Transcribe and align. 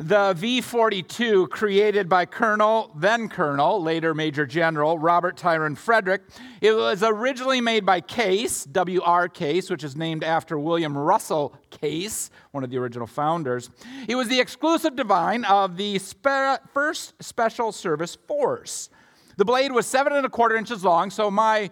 The 0.00 0.32
V 0.36 0.60
42, 0.60 1.48
created 1.48 2.08
by 2.08 2.24
Colonel, 2.24 2.92
then 2.94 3.28
Colonel, 3.28 3.82
later 3.82 4.14
Major 4.14 4.46
General 4.46 4.96
Robert 4.96 5.36
Tryon 5.36 5.74
Frederick, 5.74 6.22
it 6.60 6.72
was 6.72 7.02
originally 7.02 7.60
made 7.60 7.84
by 7.84 8.00
Case, 8.00 8.62
W.R. 8.62 9.28
Case, 9.28 9.68
which 9.68 9.82
is 9.82 9.96
named 9.96 10.22
after 10.22 10.56
William 10.56 10.96
Russell 10.96 11.52
Case, 11.70 12.30
one 12.52 12.62
of 12.62 12.70
the 12.70 12.78
original 12.78 13.08
founders. 13.08 13.70
It 14.06 14.14
was 14.14 14.28
the 14.28 14.38
exclusive 14.38 14.94
divine 14.94 15.44
of 15.46 15.76
the 15.76 15.98
spe- 15.98 16.62
first 16.72 17.20
Special 17.20 17.72
Service 17.72 18.16
Force. 18.28 18.90
The 19.36 19.44
blade 19.44 19.72
was 19.72 19.84
seven 19.84 20.12
and 20.12 20.24
a 20.24 20.28
quarter 20.28 20.56
inches 20.56 20.84
long, 20.84 21.10
so 21.10 21.28
my 21.28 21.70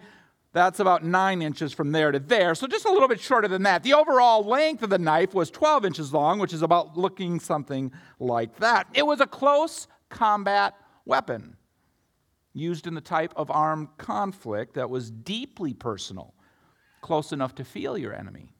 that's 0.53 0.79
about 0.79 1.03
nine 1.03 1.41
inches 1.41 1.73
from 1.73 1.91
there 1.91 2.11
to 2.11 2.19
there, 2.19 2.55
so 2.55 2.67
just 2.67 2.85
a 2.85 2.91
little 2.91 3.07
bit 3.07 3.19
shorter 3.19 3.47
than 3.47 3.63
that. 3.63 3.83
The 3.83 3.93
overall 3.93 4.43
length 4.43 4.81
of 4.81 4.89
the 4.89 4.97
knife 4.97 5.33
was 5.33 5.51
12 5.51 5.85
inches 5.85 6.13
long, 6.13 6.39
which 6.39 6.53
is 6.53 6.61
about 6.61 6.97
looking 6.97 7.39
something 7.39 7.91
like 8.19 8.57
that. 8.57 8.87
It 8.93 9.05
was 9.05 9.19
a 9.21 9.27
close 9.27 9.87
combat 10.09 10.73
weapon 11.05 11.57
used 12.53 12.87
in 12.87 12.95
the 12.95 13.01
type 13.01 13.33
of 13.35 13.51
armed 13.51 13.89
conflict 13.97 14.73
that 14.75 14.89
was 14.89 15.11
deeply 15.11 15.73
personal, 15.73 16.33
close 17.01 17.31
enough 17.31 17.53
to 17.55 17.63
feel 17.63 17.97
your 17.97 18.13
enemy. 18.13 18.53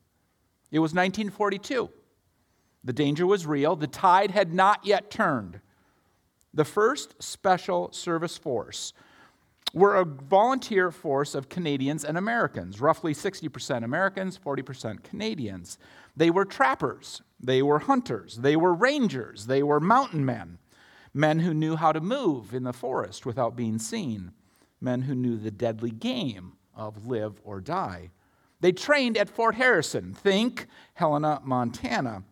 It 0.72 0.80
was 0.80 0.94
1942. 0.94 1.90
The 2.84 2.94
danger 2.94 3.26
was 3.26 3.46
real, 3.46 3.76
the 3.76 3.88
tide 3.88 4.32
had 4.32 4.54
not 4.54 4.86
yet 4.86 5.10
turned. 5.10 5.62
The 6.54 6.66
first 6.66 7.22
Special 7.22 7.92
Service 7.92 8.38
Force 8.38 8.94
were 9.74 9.96
a 9.96 10.06
volunteer 10.06 10.92
force 10.92 11.36
of 11.36 11.50
Canadians 11.50 12.04
and 12.04 12.18
Americans, 12.18 12.80
roughly 12.82 13.14
60% 13.14 13.84
Americans, 13.84 14.40
40% 14.44 15.04
Canadians. 15.04 15.78
They 16.16 16.30
were 16.30 16.46
trappers, 16.46 17.22
they 17.40 17.62
were 17.62 17.80
hunters, 17.80 18.38
they 18.38 18.56
were 18.56 18.74
rangers, 18.74 19.46
they 19.48 19.62
were 19.62 19.80
mountain 19.80 20.26
men, 20.26 20.58
men 21.14 21.40
who 21.40 21.54
knew 21.54 21.76
how 21.76 21.92
to 21.92 22.02
move 22.02 22.54
in 22.54 22.64
the 22.64 22.74
forest 22.74 23.26
without 23.26 23.56
being 23.56 23.80
seen, 23.80 24.32
men 24.82 25.04
who 25.04 25.16
knew 25.16 25.38
the 25.38 25.52
deadly 25.52 25.92
game 25.92 26.54
of 26.76 27.08
live 27.08 27.42
or 27.44 27.60
die. 27.60 28.12
They 28.60 28.72
trained 28.72 29.18
at 29.18 29.30
Fort 29.30 29.56
Harrison, 29.56 30.14
think 30.14 30.68
Helena, 30.94 31.42
Montana. 31.44 32.24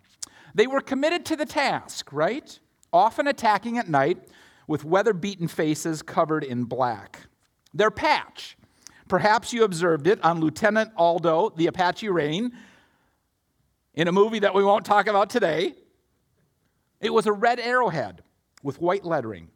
They 0.55 0.67
were 0.67 0.81
committed 0.81 1.25
to 1.25 1.35
the 1.35 1.45
task, 1.45 2.11
right? 2.11 2.59
Often 2.91 3.27
attacking 3.27 3.77
at 3.77 3.89
night 3.89 4.27
with 4.67 4.83
weather 4.83 5.13
beaten 5.13 5.47
faces 5.47 6.01
covered 6.01 6.43
in 6.43 6.63
black. 6.63 7.21
Their 7.73 7.91
patch, 7.91 8.57
perhaps 9.07 9.53
you 9.53 9.63
observed 9.63 10.07
it 10.07 10.23
on 10.23 10.39
Lieutenant 10.39 10.91
Aldo, 10.95 11.53
the 11.55 11.67
Apache 11.67 12.09
Raine, 12.09 12.51
in 13.93 14.07
a 14.07 14.11
movie 14.11 14.39
that 14.39 14.53
we 14.53 14.63
won't 14.63 14.85
talk 14.85 15.07
about 15.07 15.29
today. 15.29 15.73
It 16.99 17.13
was 17.13 17.25
a 17.25 17.33
red 17.33 17.59
arrowhead 17.59 18.23
with 18.63 18.79
white 18.81 19.05
lettering. 19.05 19.49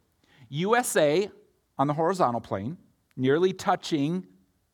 USA 0.48 1.30
on 1.78 1.86
the 1.86 1.94
horizontal 1.94 2.40
plane, 2.40 2.76
nearly 3.16 3.52
touching 3.52 4.26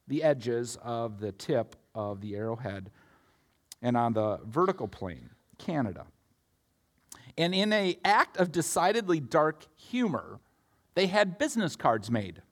the 0.09 0.23
edges 0.23 0.77
of 0.83 1.20
the 1.20 1.33
tip 1.33 1.77
of 1.95 2.20
the 2.20 2.37
arrowhead, 2.37 2.91
and 3.83 3.97
on 3.97 4.12
the 4.12 4.39
vertical 4.47 4.89
plane, 4.89 5.31
Canada. 5.59 6.07
And 7.39 7.55
in 7.55 7.73
an 7.73 7.95
act 8.05 8.37
of 8.39 8.51
decidedly 8.51 9.20
dark 9.20 9.67
humor, 9.77 10.41
they 10.95 11.06
had 11.06 11.39
business 11.39 11.77
cards 11.77 12.11
made. 12.11 12.42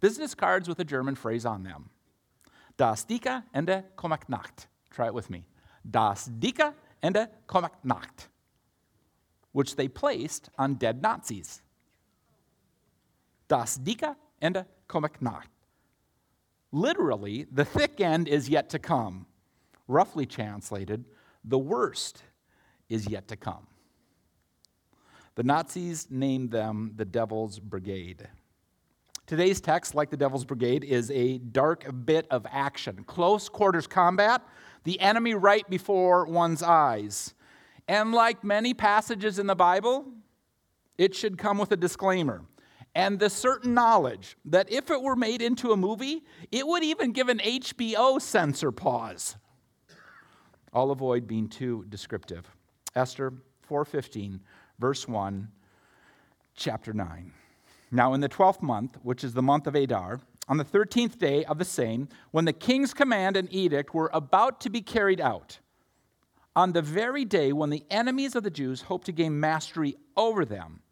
Business 0.00 0.34
cards 0.34 0.68
with 0.68 0.78
a 0.78 0.84
German 0.84 1.16
phrase 1.16 1.44
on 1.44 1.64
them. 1.64 1.90
Das 2.76 3.04
dicke 3.04 3.42
Ende 3.54 3.84
kommt 3.96 4.28
Nacht. 4.28 4.68
Try 4.90 5.06
it 5.06 5.14
with 5.14 5.30
me. 5.30 5.46
Das 5.88 6.28
dicke 6.28 6.74
Ende 7.02 7.30
kommt 7.48 7.84
Nacht. 7.84 8.28
Which 9.52 9.76
they 9.76 9.88
placed 9.88 10.50
on 10.58 10.74
dead 10.74 11.02
Nazis. 11.02 11.62
Das 13.48 13.78
dicke 13.78 14.14
Ende 14.40 14.66
kommt 14.86 15.20
Nacht. 15.20 15.50
Literally, 16.70 17.46
the 17.50 17.64
thick 17.64 18.00
end 18.00 18.28
is 18.28 18.48
yet 18.48 18.68
to 18.70 18.78
come. 18.78 19.26
Roughly 19.88 20.26
translated, 20.26 21.04
the 21.42 21.58
worst 21.58 22.22
is 22.88 23.08
yet 23.08 23.28
to 23.28 23.36
come. 23.36 23.66
The 25.34 25.42
Nazis 25.42 26.08
named 26.10 26.50
them 26.50 26.92
the 26.96 27.04
Devil's 27.04 27.58
Brigade. 27.58 28.28
Today's 29.26 29.60
text, 29.60 29.94
like 29.94 30.10
the 30.10 30.16
Devil's 30.16 30.44
Brigade, 30.44 30.84
is 30.84 31.10
a 31.10 31.38
dark 31.38 31.84
bit 32.04 32.26
of 32.30 32.46
action. 32.50 33.04
Close 33.04 33.48
quarters 33.48 33.86
combat, 33.86 34.40
the 34.84 35.00
enemy 35.00 35.34
right 35.34 35.68
before 35.68 36.26
one's 36.26 36.62
eyes. 36.62 37.34
And 37.88 38.12
like 38.12 38.44
many 38.44 38.72
passages 38.72 39.38
in 39.38 39.46
the 39.46 39.56
Bible, 39.56 40.06
it 40.96 41.14
should 41.14 41.38
come 41.38 41.58
with 41.58 41.72
a 41.72 41.76
disclaimer 41.76 42.42
and 42.96 43.18
the 43.18 43.28
certain 43.28 43.74
knowledge 43.74 44.38
that 44.46 44.72
if 44.72 44.90
it 44.90 45.02
were 45.02 45.14
made 45.14 45.42
into 45.42 45.72
a 45.72 45.76
movie, 45.76 46.24
it 46.50 46.66
would 46.66 46.82
even 46.82 47.12
give 47.12 47.28
an 47.28 47.40
HBO 47.40 48.20
censor 48.22 48.72
pause. 48.72 49.36
I'll 50.72 50.90
avoid 50.90 51.26
being 51.26 51.46
too 51.46 51.84
descriptive. 51.90 52.55
Esther 52.96 53.32
4:15, 53.68 54.40
verse 54.78 55.06
1, 55.06 55.52
chapter 56.54 56.92
9. 56.92 57.32
Now 57.92 58.14
in 58.14 58.20
the 58.20 58.28
12th 58.28 58.62
month, 58.62 58.98
which 59.02 59.22
is 59.22 59.34
the 59.34 59.42
month 59.42 59.66
of 59.66 59.76
Adar, 59.76 60.20
on 60.48 60.56
the 60.56 60.64
13th 60.64 61.18
day 61.18 61.44
of 61.44 61.58
the 61.58 61.64
same, 61.64 62.08
when 62.30 62.44
the 62.44 62.52
king's 62.52 62.94
command 62.94 63.36
and 63.36 63.52
edict 63.52 63.94
were 63.94 64.10
about 64.12 64.60
to 64.62 64.70
be 64.70 64.80
carried 64.80 65.20
out, 65.20 65.58
on 66.54 66.72
the 66.72 66.82
very 66.82 67.24
day 67.24 67.52
when 67.52 67.70
the 67.70 67.84
enemies 67.90 68.34
of 68.34 68.42
the 68.42 68.50
Jews 68.50 68.82
hoped 68.82 69.06
to 69.06 69.12
gain 69.12 69.38
mastery 69.38 69.96
over 70.16 70.44
them, 70.44 70.82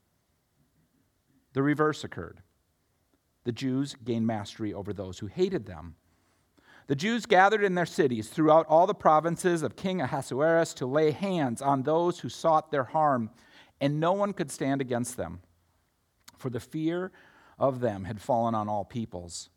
the 1.55 1.63
reverse 1.63 2.05
occurred. 2.05 2.43
The 3.45 3.53
Jews 3.53 3.95
gained 4.05 4.27
mastery 4.27 4.75
over 4.75 4.93
those 4.93 5.19
who 5.19 5.27
hated 5.27 5.67
them. 5.67 5.97
The 6.87 6.97
Jews 6.97 7.25
gathered 7.25 7.65
in 7.65 7.75
their 7.75 7.87
cities 7.87 8.29
throughout 8.29 8.67
all 8.69 8.87
the 8.87 8.95
provinces 8.95 9.63
of 9.63 9.77
King 9.77 10.03
Ahasuerus 10.03 10.75
to 10.75 10.87
lay 10.87 11.13
hands 11.13 11.63
on 11.63 11.83
those 11.83 12.21
who 12.21 12.29
sought 12.29 12.71
their 12.71 12.85
harm, 12.85 13.31
and 13.81 13.99
no 13.99 14.13
one 14.13 14.35
could 14.35 14.51
stand 14.51 14.83
against 14.83 15.17
them, 15.17 15.41
for 16.37 16.51
the 16.51 16.61
fear 16.61 17.11
of 17.59 17.81
them 17.81 18.05
had 18.05 18.21
fallen 18.21 18.55
on 18.55 18.69
all 18.69 18.85
peoples. 18.85 19.49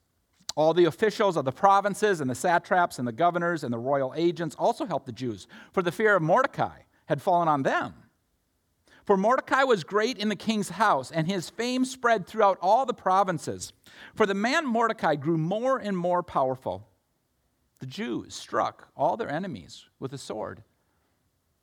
All 0.56 0.74
the 0.74 0.86
officials 0.86 1.36
of 1.36 1.46
the 1.46 1.52
provinces 1.52 2.22
and 2.22 2.30
the 2.30 2.36
satraps 2.36 2.98
and 2.98 3.08
the 3.08 3.12
governors 3.12 3.64
and 3.64 3.74
the 3.74 3.78
royal 3.78 4.14
agents 4.16 4.56
also 4.58 4.86
helped 4.86 5.06
the 5.06 5.12
Jews, 5.12 5.48
for 5.74 5.82
the 5.82 5.92
fear 5.92 6.16
of 6.16 6.22
Mordecai 6.22 6.80
had 7.08 7.22
fallen 7.22 7.48
on 7.48 7.64
them. 7.64 7.94
For 9.06 9.18
Mordecai 9.18 9.64
was 9.64 9.84
great 9.84 10.18
in 10.18 10.30
the 10.30 10.36
king's 10.36 10.70
house, 10.70 11.12
and 11.12 11.28
his 11.28 11.50
fame 11.50 11.86
spread 11.86 12.26
throughout 12.26 12.58
all 12.62 12.86
the 12.86 12.94
provinces. 12.94 13.72
For 14.16 14.26
the 14.26 14.34
man 14.34 14.66
Mordecai 14.66 15.16
grew 15.16 15.38
more 15.38 15.78
and 15.78 15.98
more 15.98 16.24
powerful. 16.24 16.88
The 17.80 17.86
Jews 17.86 18.34
struck 18.34 18.90
all 18.96 19.18
their 19.18 19.30
enemies 19.30 19.86
with 20.00 20.14
a 20.14 20.18
sword, 20.18 20.64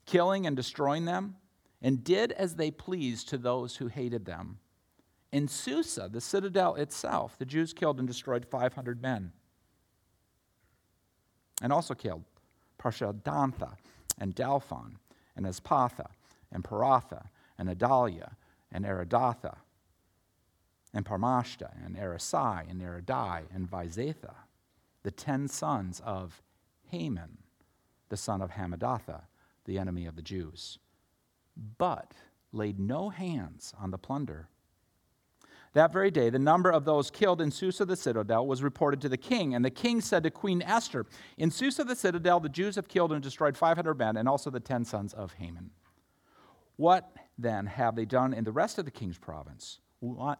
killing 0.06 0.46
and 0.46 0.56
destroying 0.56 1.04
them, 1.04 1.36
and 1.82 2.04
did 2.04 2.32
as 2.32 2.54
they 2.54 2.70
pleased 2.70 3.28
to 3.28 3.38
those 3.38 3.76
who 3.76 3.88
hated 3.88 4.24
them. 4.24 4.58
In 5.32 5.48
Susa, 5.48 6.08
the 6.10 6.20
citadel 6.20 6.76
itself, 6.76 7.36
the 7.36 7.44
Jews 7.44 7.72
killed 7.72 7.98
and 7.98 8.06
destroyed 8.06 8.46
500 8.46 9.02
men, 9.02 9.32
and 11.60 11.72
also 11.72 11.94
killed 11.94 12.24
Parshandatha 12.78 13.76
and 14.18 14.34
Dalphon 14.34 14.96
and 15.36 15.46
Aspatha 15.46 16.06
and 16.52 16.62
Paratha 16.62 17.26
and 17.58 17.68
Adalia 17.68 18.36
and 18.70 18.84
Aridatha 18.84 19.56
and 20.92 21.04
Parmashta 21.04 21.70
and 21.84 21.96
Arisai 21.96 22.70
and 22.70 22.80
Aridai 22.80 23.42
and 23.52 23.68
Vizatha, 23.68 24.34
the 25.04 25.12
ten 25.12 25.46
sons 25.46 26.02
of 26.04 26.42
Haman, 26.88 27.38
the 28.08 28.16
son 28.16 28.42
of 28.42 28.50
Hamadatha, 28.50 29.22
the 29.64 29.78
enemy 29.78 30.06
of 30.06 30.16
the 30.16 30.22
Jews, 30.22 30.78
but 31.78 32.12
laid 32.52 32.80
no 32.80 33.10
hands 33.10 33.72
on 33.80 33.90
the 33.90 33.98
plunder. 33.98 34.48
That 35.74 35.92
very 35.92 36.10
day, 36.10 36.30
the 36.30 36.38
number 36.38 36.70
of 36.70 36.84
those 36.84 37.10
killed 37.10 37.40
in 37.40 37.50
Susa 37.50 37.84
the 37.84 37.96
citadel 37.96 38.46
was 38.46 38.62
reported 38.62 39.00
to 39.02 39.08
the 39.08 39.16
king, 39.16 39.54
and 39.54 39.64
the 39.64 39.70
king 39.70 40.00
said 40.00 40.22
to 40.22 40.30
Queen 40.30 40.62
Esther, 40.62 41.04
In 41.36 41.50
Susa 41.50 41.84
the 41.84 41.96
citadel, 41.96 42.40
the 42.40 42.48
Jews 42.48 42.76
have 42.76 42.88
killed 42.88 43.12
and 43.12 43.22
destroyed 43.22 43.56
500 43.56 43.98
men, 43.98 44.16
and 44.16 44.28
also 44.28 44.50
the 44.50 44.60
ten 44.60 44.84
sons 44.84 45.12
of 45.12 45.32
Haman. 45.34 45.70
What 46.76 47.10
then 47.36 47.66
have 47.66 47.96
they 47.96 48.04
done 48.04 48.32
in 48.32 48.44
the 48.44 48.52
rest 48.52 48.78
of 48.78 48.84
the 48.84 48.90
king's 48.90 49.18
province? 49.18 49.80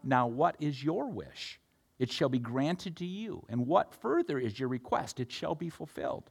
Now, 0.04 0.26
what 0.28 0.56
is 0.60 0.84
your 0.84 1.10
wish? 1.10 1.58
It 1.98 2.10
shall 2.10 2.28
be 2.28 2.38
granted 2.38 2.96
to 2.96 3.06
you. 3.06 3.44
And 3.48 3.66
what 3.66 3.94
further 3.94 4.38
is 4.38 4.58
your 4.58 4.68
request? 4.68 5.20
It 5.20 5.30
shall 5.30 5.54
be 5.54 5.68
fulfilled. 5.68 6.30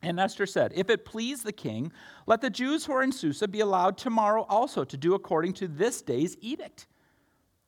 And 0.00 0.20
Esther 0.20 0.46
said, 0.46 0.72
If 0.74 0.90
it 0.90 1.04
please 1.04 1.42
the 1.42 1.52
king, 1.52 1.92
let 2.26 2.40
the 2.40 2.50
Jews 2.50 2.84
who 2.84 2.92
are 2.92 3.02
in 3.02 3.12
Susa 3.12 3.48
be 3.48 3.60
allowed 3.60 3.98
tomorrow 3.98 4.46
also 4.48 4.84
to 4.84 4.96
do 4.96 5.14
according 5.14 5.54
to 5.54 5.68
this 5.68 6.02
day's 6.02 6.36
edict. 6.40 6.86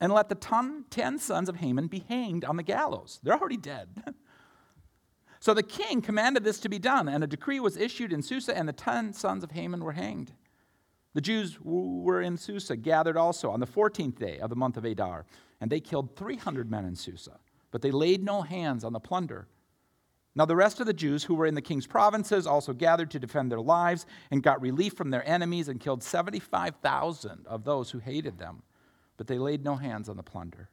And 0.01 0.13
let 0.13 0.29
the 0.29 0.37
ton, 0.37 0.85
ten 0.89 1.19
sons 1.19 1.49
of 1.49 1.57
Haman 1.57 1.89
be 1.89 2.05
hanged 2.09 2.45
on 2.45 2.57
the 2.57 2.63
gallows. 2.63 3.21
They're 3.23 3.35
already 3.35 3.59
dead. 3.59 3.89
so 5.41 5.53
the 5.53 5.63
king 5.63 6.01
commanded 6.01 6.43
this 6.45 6.61
to 6.61 6.71
be 6.71 6.79
done, 6.79 7.09
and 7.09 7.23
a 7.23 7.27
decree 7.27 7.61
was 7.61 7.77
issued 7.77 8.13
in 8.13 8.23
Susa, 8.23 8.57
and 8.57 8.67
the 8.67 8.73
ten 8.73 9.13
sons 9.13 9.45
of 9.45 9.51
Haman 9.51 9.85
were 9.85 9.93
hanged. 9.93 10.33
The 11.13 11.21
Jews 11.21 11.59
who 11.63 12.03
were 12.03 12.23
in 12.23 12.39
Susa 12.39 12.77
gathered 12.77 13.17
also 13.17 13.51
on 13.51 13.61
the 13.61 13.67
14th 13.67 14.19
day 14.19 14.39
of 14.39 14.49
the 14.49 14.57
month 14.57 14.77
of 14.77 14.85
Adar, 14.85 15.27
and 15.61 15.71
they 15.71 15.81
killed 15.81 16.17
300 16.17 16.71
men 16.71 16.85
in 16.85 16.97
Susa, 16.97 17.39
but 17.71 17.83
they 17.83 17.91
laid 17.91 18.25
no 18.25 18.43
hands 18.43 18.85
on 18.85 18.93
the 18.93 19.01
plunder. 19.01 19.49
Now, 20.35 20.45
the 20.45 20.57
rest 20.57 20.81
of 20.81 20.87
the 20.87 20.93
Jews 20.93 21.25
who 21.25 21.35
were 21.35 21.47
in 21.47 21.55
the 21.55 21.63
king's 21.63 21.87
provinces 21.87 22.47
also 22.47 22.73
gathered 22.73 23.11
to 23.11 23.19
defend 23.19 23.51
their 23.51 23.61
lives 23.61 24.07
and 24.31 24.43
got 24.43 24.63
relief 24.63 24.95
from 24.95 25.11
their 25.11 25.29
enemies 25.29 25.69
and 25.69 25.81
killed 25.81 26.03
75,000 26.03 27.47
of 27.47 27.65
those 27.65 27.91
who 27.91 27.99
hated 27.99 28.39
them, 28.39 28.63
but 29.17 29.27
they 29.27 29.39
laid 29.39 29.65
no 29.65 29.77
hands 29.77 30.09
on 30.09 30.17
the 30.17 30.23
plunder. 30.23 30.71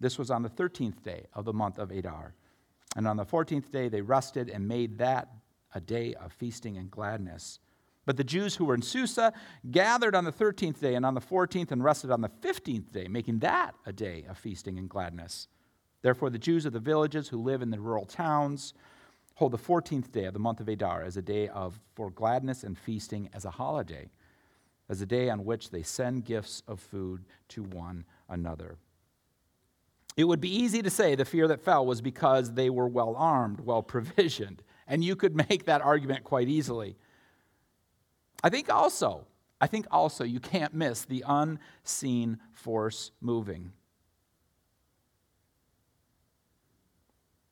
This 0.00 0.18
was 0.18 0.30
on 0.30 0.42
the 0.42 0.48
13th 0.48 1.02
day 1.02 1.26
of 1.32 1.44
the 1.44 1.52
month 1.52 1.78
of 1.78 1.90
Adar. 1.90 2.34
And 2.96 3.06
on 3.06 3.16
the 3.16 3.24
14th 3.24 3.70
day 3.70 3.88
they 3.88 4.00
rested 4.00 4.48
and 4.50 4.66
made 4.66 4.98
that 4.98 5.28
a 5.74 5.80
day 5.80 6.14
of 6.14 6.32
feasting 6.32 6.76
and 6.76 6.90
gladness. 6.90 7.60
But 8.10 8.16
the 8.16 8.24
Jews 8.24 8.56
who 8.56 8.64
were 8.64 8.74
in 8.74 8.82
Susa 8.82 9.32
gathered 9.70 10.16
on 10.16 10.24
the 10.24 10.32
13th 10.32 10.80
day 10.80 10.96
and 10.96 11.06
on 11.06 11.14
the 11.14 11.20
14th 11.20 11.70
and 11.70 11.84
rested 11.84 12.10
on 12.10 12.22
the 12.22 12.28
15th 12.28 12.90
day, 12.90 13.06
making 13.06 13.38
that 13.38 13.76
a 13.86 13.92
day 13.92 14.24
of 14.28 14.36
feasting 14.36 14.80
and 14.80 14.90
gladness. 14.90 15.46
Therefore, 16.02 16.28
the 16.28 16.36
Jews 16.36 16.66
of 16.66 16.72
the 16.72 16.80
villages 16.80 17.28
who 17.28 17.40
live 17.40 17.62
in 17.62 17.70
the 17.70 17.78
rural 17.78 18.04
towns 18.04 18.74
hold 19.36 19.52
the 19.52 19.58
14th 19.58 20.10
day 20.10 20.24
of 20.24 20.32
the 20.32 20.40
month 20.40 20.58
of 20.58 20.68
Adar 20.68 21.04
as 21.04 21.16
a 21.16 21.22
day 21.22 21.46
of 21.46 21.78
for 21.94 22.10
gladness 22.10 22.64
and 22.64 22.76
feasting 22.76 23.30
as 23.32 23.44
a 23.44 23.50
holiday, 23.50 24.10
as 24.88 25.00
a 25.00 25.06
day 25.06 25.30
on 25.30 25.44
which 25.44 25.70
they 25.70 25.84
send 25.84 26.24
gifts 26.24 26.64
of 26.66 26.80
food 26.80 27.24
to 27.50 27.62
one 27.62 28.04
another. 28.28 28.76
It 30.16 30.24
would 30.24 30.40
be 30.40 30.52
easy 30.52 30.82
to 30.82 30.90
say 30.90 31.14
the 31.14 31.24
fear 31.24 31.46
that 31.46 31.60
fell 31.60 31.86
was 31.86 32.00
because 32.00 32.54
they 32.54 32.70
were 32.70 32.88
well 32.88 33.14
armed, 33.14 33.60
well 33.60 33.84
provisioned, 33.84 34.64
and 34.88 35.04
you 35.04 35.14
could 35.14 35.36
make 35.48 35.66
that 35.66 35.80
argument 35.80 36.24
quite 36.24 36.48
easily. 36.48 36.96
I 38.42 38.48
think 38.48 38.70
also, 38.70 39.26
I 39.60 39.66
think 39.66 39.86
also 39.90 40.24
you 40.24 40.40
can't 40.40 40.74
miss 40.74 41.04
the 41.04 41.24
unseen 41.26 42.38
force 42.52 43.10
moving. 43.20 43.72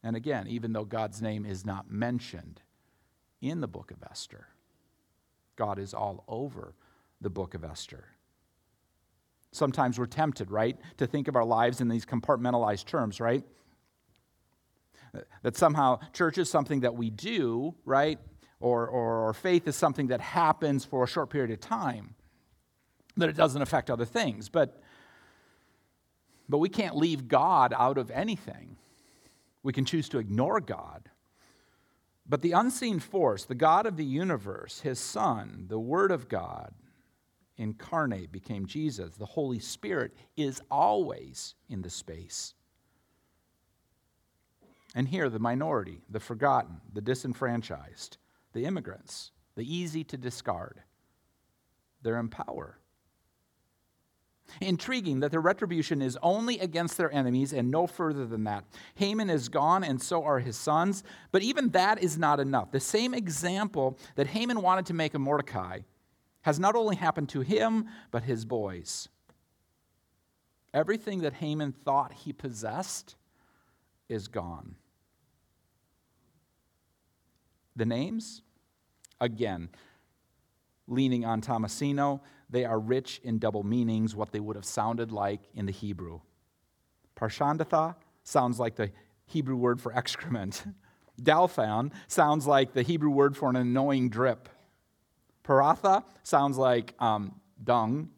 And 0.02 0.16
again, 0.16 0.46
even 0.48 0.72
though 0.72 0.84
God's 0.84 1.20
name 1.20 1.44
is 1.44 1.66
not 1.66 1.90
mentioned 1.90 2.62
in 3.40 3.60
the 3.60 3.68
book 3.68 3.90
of 3.90 4.02
Esther, 4.08 4.46
God 5.56 5.78
is 5.78 5.92
all 5.92 6.24
over 6.28 6.74
the 7.20 7.30
book 7.30 7.54
of 7.54 7.64
Esther. 7.64 8.04
Sometimes 9.50 9.98
we're 9.98 10.06
tempted, 10.06 10.50
right, 10.50 10.78
to 10.98 11.06
think 11.06 11.26
of 11.26 11.34
our 11.34 11.44
lives 11.44 11.80
in 11.80 11.88
these 11.88 12.06
compartmentalized 12.06 12.84
terms, 12.84 13.20
right? 13.20 13.44
That 15.42 15.56
somehow 15.56 16.00
church 16.12 16.38
is 16.38 16.48
something 16.48 16.80
that 16.80 16.94
we 16.94 17.10
do, 17.10 17.74
right? 17.84 18.18
Or, 18.60 18.88
or, 18.88 19.28
or 19.28 19.34
faith 19.34 19.68
is 19.68 19.76
something 19.76 20.08
that 20.08 20.20
happens 20.20 20.84
for 20.84 21.04
a 21.04 21.06
short 21.06 21.30
period 21.30 21.50
of 21.50 21.60
time, 21.60 22.14
that 23.16 23.28
it 23.28 23.36
doesn't 23.36 23.62
affect 23.62 23.90
other 23.90 24.04
things. 24.04 24.48
But, 24.48 24.82
but 26.48 26.58
we 26.58 26.68
can't 26.68 26.96
leave 26.96 27.28
God 27.28 27.72
out 27.76 27.98
of 27.98 28.10
anything. 28.10 28.76
We 29.62 29.72
can 29.72 29.84
choose 29.84 30.08
to 30.10 30.18
ignore 30.18 30.60
God. 30.60 31.08
But 32.28 32.42
the 32.42 32.52
unseen 32.52 32.98
force, 32.98 33.44
the 33.44 33.54
God 33.54 33.86
of 33.86 33.96
the 33.96 34.04
universe, 34.04 34.80
his 34.80 34.98
Son, 34.98 35.66
the 35.68 35.78
Word 35.78 36.10
of 36.10 36.28
God, 36.28 36.74
incarnate, 37.56 38.30
became 38.30 38.66
Jesus, 38.66 39.16
the 39.16 39.24
Holy 39.24 39.58
Spirit, 39.58 40.12
is 40.36 40.60
always 40.70 41.54
in 41.68 41.82
the 41.82 41.90
space. 41.90 42.54
And 44.94 45.08
here, 45.08 45.28
the 45.30 45.38
minority, 45.38 46.00
the 46.10 46.20
forgotten, 46.20 46.80
the 46.92 47.00
disenfranchised, 47.00 48.18
the 48.58 48.66
immigrants, 48.66 49.30
the 49.54 49.62
easy 49.62 50.02
to 50.02 50.16
discard, 50.16 50.82
they're 52.02 52.18
in 52.18 52.28
power. 52.28 52.76
Intriguing 54.60 55.20
that 55.20 55.30
the 55.30 55.38
retribution 55.38 56.02
is 56.02 56.18
only 56.22 56.58
against 56.58 56.96
their 56.96 57.12
enemies 57.12 57.52
and 57.52 57.70
no 57.70 57.86
further 57.86 58.26
than 58.26 58.44
that. 58.44 58.64
Haman 58.96 59.30
is 59.30 59.48
gone, 59.48 59.84
and 59.84 60.02
so 60.02 60.24
are 60.24 60.40
his 60.40 60.56
sons. 60.56 61.04
But 61.30 61.42
even 61.42 61.68
that 61.70 62.02
is 62.02 62.18
not 62.18 62.40
enough. 62.40 62.72
The 62.72 62.80
same 62.80 63.14
example 63.14 63.98
that 64.16 64.26
Haman 64.28 64.62
wanted 64.62 64.86
to 64.86 64.94
make 64.94 65.14
of 65.14 65.20
Mordecai 65.20 65.80
has 66.42 66.58
not 66.58 66.74
only 66.74 66.96
happened 66.96 67.28
to 67.28 67.42
him, 67.42 67.88
but 68.10 68.22
his 68.22 68.44
boys. 68.44 69.08
Everything 70.72 71.20
that 71.20 71.34
Haman 71.34 71.72
thought 71.84 72.12
he 72.12 72.32
possessed 72.32 73.16
is 74.08 74.28
gone. 74.28 74.76
The 77.76 77.86
names? 77.86 78.42
Again, 79.20 79.68
leaning 80.86 81.24
on 81.24 81.40
Tomasino, 81.40 82.20
they 82.50 82.64
are 82.64 82.78
rich 82.78 83.20
in 83.24 83.38
double 83.38 83.62
meanings, 83.62 84.16
what 84.16 84.32
they 84.32 84.40
would 84.40 84.56
have 84.56 84.64
sounded 84.64 85.12
like 85.12 85.40
in 85.54 85.66
the 85.66 85.72
Hebrew. 85.72 86.20
Parshandatha 87.16 87.96
sounds 88.22 88.58
like 88.58 88.76
the 88.76 88.90
Hebrew 89.26 89.56
word 89.56 89.80
for 89.80 89.94
excrement. 89.94 90.64
Dalphon 91.22 91.92
sounds 92.06 92.46
like 92.46 92.72
the 92.72 92.82
Hebrew 92.82 93.10
word 93.10 93.36
for 93.36 93.50
an 93.50 93.56
annoying 93.56 94.08
drip. 94.08 94.48
Paratha 95.44 96.04
sounds 96.22 96.56
like 96.56 96.94
um, 97.00 97.40
dung. 97.62 98.10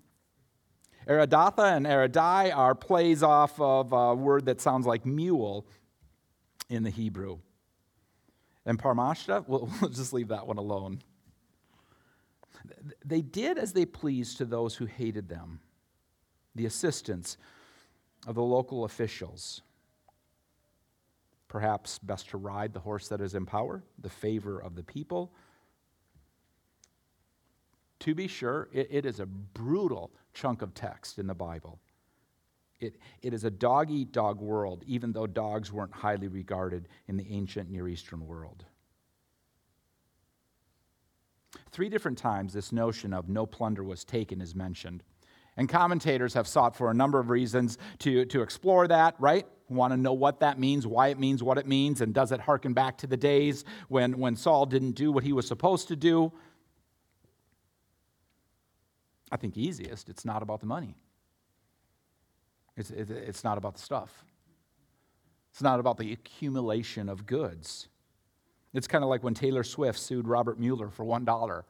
Aridatha 1.08 1.76
and 1.76 1.86
Aridai 1.86 2.54
are 2.54 2.74
plays 2.74 3.22
off 3.22 3.58
of 3.60 3.92
a 3.92 4.14
word 4.14 4.46
that 4.46 4.60
sounds 4.60 4.86
like 4.86 5.06
mule 5.06 5.66
in 6.68 6.82
the 6.82 6.90
Hebrew. 6.90 7.38
And 8.70 8.78
Parmashta, 8.78 9.42
we'll, 9.48 9.68
we'll 9.80 9.90
just 9.90 10.12
leave 10.12 10.28
that 10.28 10.46
one 10.46 10.56
alone. 10.56 11.00
They 13.04 13.20
did 13.20 13.58
as 13.58 13.72
they 13.72 13.84
pleased 13.84 14.38
to 14.38 14.44
those 14.44 14.76
who 14.76 14.86
hated 14.86 15.28
them, 15.28 15.58
the 16.54 16.66
assistants 16.66 17.36
of 18.28 18.36
the 18.36 18.44
local 18.44 18.84
officials. 18.84 19.62
Perhaps 21.48 21.98
best 21.98 22.30
to 22.30 22.36
ride 22.36 22.72
the 22.72 22.78
horse 22.78 23.08
that 23.08 23.20
is 23.20 23.34
in 23.34 23.44
power, 23.44 23.82
the 23.98 24.08
favor 24.08 24.60
of 24.60 24.76
the 24.76 24.84
people. 24.84 25.32
To 27.98 28.14
be 28.14 28.28
sure, 28.28 28.68
it, 28.72 28.86
it 28.88 29.04
is 29.04 29.18
a 29.18 29.26
brutal 29.26 30.12
chunk 30.32 30.62
of 30.62 30.74
text 30.74 31.18
in 31.18 31.26
the 31.26 31.34
Bible. 31.34 31.80
It, 32.80 32.96
it 33.20 33.34
is 33.34 33.44
a 33.44 33.50
dog 33.50 33.90
eat 33.90 34.10
dog 34.10 34.40
world, 34.40 34.82
even 34.86 35.12
though 35.12 35.26
dogs 35.26 35.70
weren't 35.70 35.92
highly 35.92 36.28
regarded 36.28 36.88
in 37.08 37.16
the 37.16 37.26
ancient 37.30 37.70
Near 37.70 37.88
Eastern 37.88 38.26
world. 38.26 38.64
Three 41.72 41.88
different 41.88 42.18
times, 42.18 42.52
this 42.52 42.72
notion 42.72 43.12
of 43.12 43.28
no 43.28 43.44
plunder 43.44 43.84
was 43.84 44.04
taken 44.04 44.40
is 44.40 44.54
mentioned. 44.54 45.02
And 45.56 45.68
commentators 45.68 46.34
have 46.34 46.48
sought 46.48 46.74
for 46.74 46.90
a 46.90 46.94
number 46.94 47.18
of 47.18 47.28
reasons 47.28 47.76
to, 47.98 48.24
to 48.26 48.40
explore 48.40 48.88
that, 48.88 49.14
right? 49.18 49.46
Want 49.68 49.92
to 49.92 49.96
know 49.96 50.12
what 50.12 50.40
that 50.40 50.58
means, 50.58 50.86
why 50.86 51.08
it 51.08 51.18
means 51.18 51.42
what 51.42 51.58
it 51.58 51.66
means, 51.66 52.00
and 52.00 52.14
does 52.14 52.32
it 52.32 52.40
harken 52.40 52.72
back 52.72 52.98
to 52.98 53.06
the 53.06 53.16
days 53.16 53.64
when, 53.88 54.18
when 54.18 54.36
Saul 54.36 54.64
didn't 54.64 54.92
do 54.92 55.12
what 55.12 55.22
he 55.22 55.32
was 55.32 55.46
supposed 55.46 55.88
to 55.88 55.96
do? 55.96 56.32
I 59.30 59.36
think 59.36 59.56
easiest, 59.56 60.08
it's 60.08 60.24
not 60.24 60.42
about 60.42 60.60
the 60.60 60.66
money. 60.66 60.96
It's, 62.80 62.90
it's 62.90 63.44
not 63.44 63.58
about 63.58 63.74
the 63.74 63.80
stuff. 63.80 64.24
It's 65.52 65.62
not 65.62 65.80
about 65.80 65.98
the 65.98 66.12
accumulation 66.12 67.08
of 67.08 67.26
goods. 67.26 67.88
It's 68.72 68.86
kind 68.86 69.04
of 69.04 69.10
like 69.10 69.22
when 69.22 69.34
Taylor 69.34 69.64
Swift 69.64 69.98
sued 69.98 70.26
Robert 70.26 70.58
Mueller 70.58 70.90
for 70.90 71.04
$1. 71.04 71.62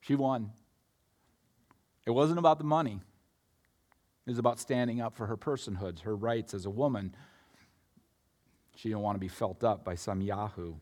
She 0.00 0.14
won. 0.14 0.50
It 2.06 2.10
wasn't 2.10 2.38
about 2.38 2.58
the 2.58 2.64
money, 2.64 3.00
it 4.26 4.30
was 4.30 4.38
about 4.38 4.58
standing 4.58 5.00
up 5.00 5.16
for 5.16 5.26
her 5.26 5.36
personhood, 5.36 6.00
her 6.00 6.16
rights 6.16 6.54
as 6.54 6.66
a 6.66 6.70
woman. 6.70 7.14
She 8.76 8.88
didn't 8.88 9.02
want 9.02 9.14
to 9.16 9.20
be 9.20 9.28
felt 9.28 9.62
up 9.62 9.84
by 9.84 9.94
some 9.94 10.20
Yahoo. 10.20 10.74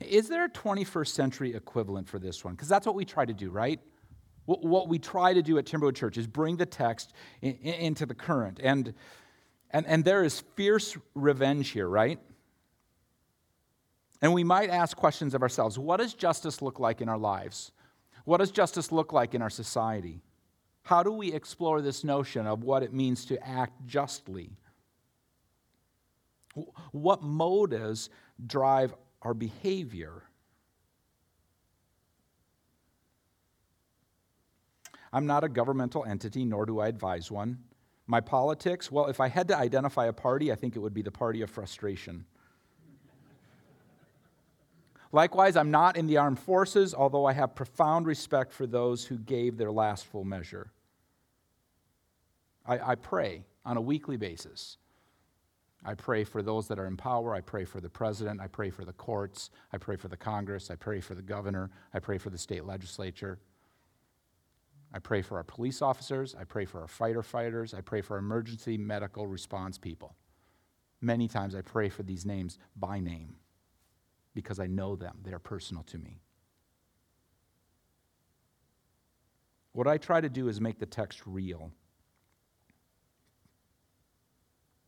Is 0.00 0.28
there 0.28 0.44
a 0.44 0.48
21st 0.48 1.08
century 1.08 1.54
equivalent 1.54 2.08
for 2.08 2.18
this 2.18 2.44
one? 2.44 2.54
Because 2.54 2.68
that's 2.68 2.86
what 2.86 2.94
we 2.94 3.04
try 3.04 3.24
to 3.24 3.32
do, 3.32 3.50
right? 3.50 3.80
What 4.58 4.88
we 4.88 4.98
try 4.98 5.32
to 5.32 5.42
do 5.42 5.58
at 5.58 5.64
Timberwood 5.64 5.94
Church 5.94 6.18
is 6.18 6.26
bring 6.26 6.56
the 6.56 6.66
text 6.66 7.12
into 7.40 8.04
the 8.04 8.14
current. 8.14 8.60
And 8.62 8.94
and, 9.70 9.86
and 9.86 10.04
there 10.04 10.24
is 10.24 10.40
fierce 10.56 10.96
revenge 11.14 11.68
here, 11.68 11.88
right? 11.88 12.18
And 14.20 14.34
we 14.34 14.44
might 14.44 14.68
ask 14.68 14.96
questions 14.96 15.34
of 15.34 15.42
ourselves 15.42 15.78
what 15.78 15.98
does 15.98 16.14
justice 16.14 16.60
look 16.60 16.78
like 16.78 17.00
in 17.00 17.08
our 17.08 17.18
lives? 17.18 17.72
What 18.24 18.38
does 18.38 18.50
justice 18.50 18.92
look 18.92 19.12
like 19.12 19.34
in 19.34 19.42
our 19.42 19.50
society? 19.50 20.22
How 20.82 21.02
do 21.02 21.12
we 21.12 21.32
explore 21.32 21.80
this 21.80 22.04
notion 22.04 22.46
of 22.46 22.64
what 22.64 22.82
it 22.82 22.92
means 22.92 23.24
to 23.26 23.46
act 23.46 23.86
justly? 23.86 24.50
What 26.90 27.22
motives 27.22 28.10
drive 28.44 28.92
our 29.22 29.34
behavior? 29.34 30.24
I'm 35.12 35.26
not 35.26 35.44
a 35.44 35.48
governmental 35.48 36.04
entity, 36.04 36.44
nor 36.44 36.66
do 36.66 36.80
I 36.80 36.88
advise 36.88 37.30
one. 37.30 37.58
My 38.06 38.20
politics, 38.20 38.90
well, 38.90 39.06
if 39.06 39.20
I 39.20 39.28
had 39.28 39.48
to 39.48 39.56
identify 39.56 40.06
a 40.06 40.12
party, 40.12 40.50
I 40.50 40.54
think 40.54 40.76
it 40.76 40.80
would 40.80 40.94
be 40.94 41.02
the 41.02 41.10
party 41.10 41.42
of 41.42 41.50
frustration. 41.50 42.24
Likewise, 45.12 45.56
I'm 45.56 45.70
not 45.70 45.96
in 45.96 46.06
the 46.06 46.18
armed 46.18 46.38
forces, 46.38 46.94
although 46.94 47.24
I 47.24 47.32
have 47.32 47.54
profound 47.54 48.06
respect 48.06 48.52
for 48.52 48.66
those 48.66 49.04
who 49.04 49.18
gave 49.18 49.56
their 49.56 49.72
last 49.72 50.06
full 50.06 50.24
measure. 50.24 50.70
I, 52.64 52.92
I 52.92 52.94
pray 52.94 53.44
on 53.64 53.76
a 53.76 53.80
weekly 53.80 54.16
basis. 54.16 54.76
I 55.84 55.94
pray 55.94 56.24
for 56.24 56.42
those 56.42 56.68
that 56.68 56.78
are 56.78 56.86
in 56.86 56.96
power. 56.96 57.34
I 57.34 57.40
pray 57.40 57.64
for 57.64 57.80
the 57.80 57.88
president. 57.88 58.40
I 58.40 58.46
pray 58.46 58.70
for 58.70 58.84
the 58.84 58.92
courts. 58.92 59.50
I 59.72 59.78
pray 59.78 59.96
for 59.96 60.08
the 60.08 60.16
Congress. 60.16 60.70
I 60.70 60.76
pray 60.76 61.00
for 61.00 61.14
the 61.14 61.22
governor. 61.22 61.70
I 61.94 61.98
pray 61.98 62.18
for 62.18 62.30
the 62.30 62.38
state 62.38 62.64
legislature. 62.64 63.38
I 64.92 64.98
pray 64.98 65.22
for 65.22 65.36
our 65.36 65.44
police 65.44 65.82
officers. 65.82 66.34
I 66.38 66.44
pray 66.44 66.64
for 66.64 66.80
our 66.80 66.88
fighter 66.88 67.22
fighters. 67.22 67.74
I 67.74 67.80
pray 67.80 68.00
for 68.00 68.18
emergency 68.18 68.76
medical 68.76 69.26
response 69.26 69.78
people. 69.78 70.16
Many 71.00 71.28
times 71.28 71.54
I 71.54 71.62
pray 71.62 71.88
for 71.88 72.02
these 72.02 72.26
names 72.26 72.58
by 72.76 72.98
name 73.00 73.36
because 74.34 74.58
I 74.58 74.66
know 74.66 74.96
them. 74.96 75.18
They 75.22 75.32
are 75.32 75.38
personal 75.38 75.82
to 75.84 75.98
me. 75.98 76.20
What 79.72 79.86
I 79.86 79.98
try 79.98 80.20
to 80.20 80.28
do 80.28 80.48
is 80.48 80.60
make 80.60 80.78
the 80.78 80.86
text 80.86 81.22
real. 81.24 81.70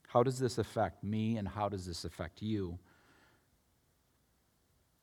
How 0.08 0.22
does 0.22 0.38
this 0.38 0.58
affect 0.58 1.02
me 1.02 1.36
and 1.36 1.48
how 1.48 1.68
does 1.68 1.86
this 1.86 2.04
affect 2.04 2.42
you? 2.42 2.78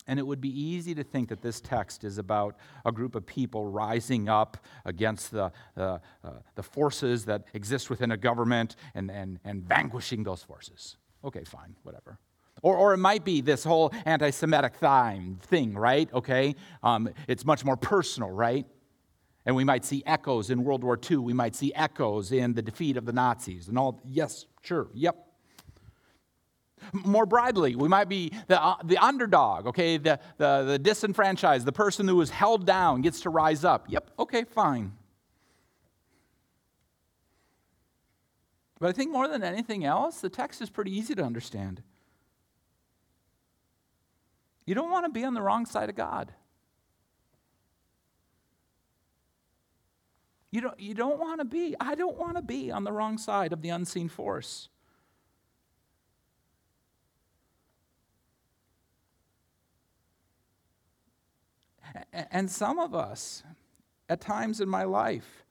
And 0.10 0.18
it 0.18 0.26
would 0.26 0.42
be 0.42 0.50
easy 0.50 0.96
to 0.96 1.04
think 1.04 1.30
that 1.30 1.44
this 1.44 1.62
text 1.62 2.04
is 2.04 2.18
about 2.18 2.58
a 2.84 2.92
group 2.92 3.14
of 3.14 3.28
people 3.28 3.68
rising 3.68 4.28
up 4.28 4.58
against 4.84 5.30
the, 5.30 5.52
uh, 5.78 6.00
uh, 6.24 6.32
the 6.56 6.64
forces 6.64 7.26
that 7.26 7.44
exist 7.54 7.92
within 7.92 8.10
a 8.10 8.18
government 8.18 8.76
and, 8.96 9.12
and, 9.12 9.40
and 9.44 9.64
vanquishing 9.64 10.24
those 10.24 10.42
forces. 10.42 10.98
Okay, 11.24 11.44
fine, 11.44 11.76
whatever. 11.84 12.18
Or, 12.64 12.76
or 12.76 12.94
it 12.96 12.98
might 12.98 13.24
be 13.24 13.42
this 13.42 13.64
whole 13.64 13.94
anti 14.04 14.32
Semitic 14.32 14.74
thing, 15.44 15.76
right? 15.76 16.12
Okay? 16.12 16.56
Um, 16.82 17.10
it's 17.28 17.46
much 17.46 17.64
more 17.64 17.78
personal, 17.78 18.32
right? 18.32 18.66
And 19.46 19.56
we 19.56 19.64
might 19.64 19.86
see 19.86 20.02
echoes 20.08 20.50
in 20.50 20.64
World 20.64 20.84
War 20.84 21.00
II. 21.10 21.18
We 21.18 21.34
might 21.34 21.56
see 21.56 21.72
echoes 21.76 22.32
in 22.32 22.56
the 22.56 22.64
defeat 22.64 22.98
of 22.98 23.06
the 23.06 23.14
Nazis 23.14 23.68
and 23.68 23.78
all. 23.78 24.02
Yes, 24.08 24.48
sure, 24.64 24.88
yep. 24.96 25.29
More 26.94 27.26
broadly, 27.26 27.76
we 27.76 27.88
might 27.88 28.10
be 28.10 28.32
the, 28.48 28.62
uh, 28.62 28.76
the 28.84 28.98
underdog, 28.98 29.68
okay, 29.68 29.98
the, 29.98 30.20
the, 30.38 30.64
the 30.64 30.80
disenfranchised, 30.80 31.66
the 31.66 31.72
person 31.72 32.08
who 32.08 32.16
was 32.16 32.30
held 32.30 32.66
down 32.66 33.02
gets 33.02 33.22
to 33.22 33.30
rise 33.30 33.64
up. 33.64 33.86
Yep, 33.90 34.12
okay, 34.20 34.44
fine. 34.44 34.94
But 38.80 38.90
I 38.90 38.92
think 38.94 39.12
more 39.12 39.28
than 39.28 39.44
anything 39.44 39.84
else, 39.84 40.22
the 40.22 40.30
text 40.30 40.62
is 40.62 40.70
pretty 40.70 40.98
easy 40.98 41.14
to 41.16 41.24
understand. 41.24 41.84
You 44.66 44.76
don't 44.76 44.90
want 44.90 45.06
to 45.06 45.12
be 45.12 45.24
on 45.26 45.34
the 45.34 45.42
wrong 45.42 45.66
side 45.66 45.90
of 45.90 45.96
God. 45.96 46.32
You 50.52 50.62
don't, 50.62 50.80
you 50.80 50.94
don't 50.94 51.20
want 51.20 51.42
to 51.42 51.46
be, 51.46 51.76
I 51.80 51.96
don't 51.96 52.18
want 52.18 52.36
to 52.36 52.42
be 52.42 52.72
on 52.72 52.84
the 52.84 52.92
wrong 52.92 53.18
side 53.18 53.54
of 53.54 53.62
the 53.62 53.70
unseen 53.70 54.10
force. 54.10 54.70
And 62.32 62.50
some 62.50 62.80
of 62.80 62.94
us, 62.94 63.44
at 64.08 64.22
times 64.22 64.62
in 64.62 64.70
my 64.70 64.84
life, 64.84 65.46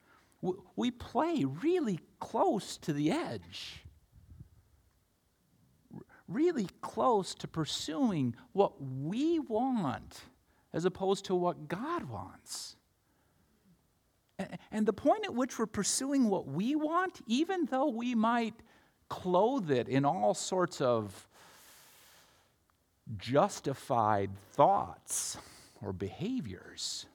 we 0.76 0.90
play 0.90 1.45
really 1.45 2.00
close 2.21 2.76
to 2.78 2.92
the 2.92 3.11
edge 3.11 3.85
really 6.28 6.68
close 6.83 7.35
to 7.35 7.49
pursuing 7.49 8.37
what 8.52 8.75
we 8.80 9.38
want 9.38 10.21
as 10.73 10.85
opposed 10.85 11.25
to 11.25 11.35
what 11.35 11.68
God 11.68 12.04
wants. 12.04 12.76
And 14.71 14.87
the 14.87 14.92
point 14.92 15.25
at 15.25 15.35
which 15.35 15.59
we're 15.59 15.66
pursuing 15.66 16.28
what 16.28 16.47
we 16.47 16.76
want, 16.76 17.21
even 17.26 17.64
though 17.64 17.88
we 17.88 18.14
might 18.14 18.54
clothe 19.09 19.71
it 19.71 19.88
in 19.88 20.04
all 20.04 20.35
sorts 20.35 20.80
of 20.80 21.26
justified 23.16 24.30
thoughts 24.52 25.38
or 25.83 25.93
behaviors, 25.93 27.07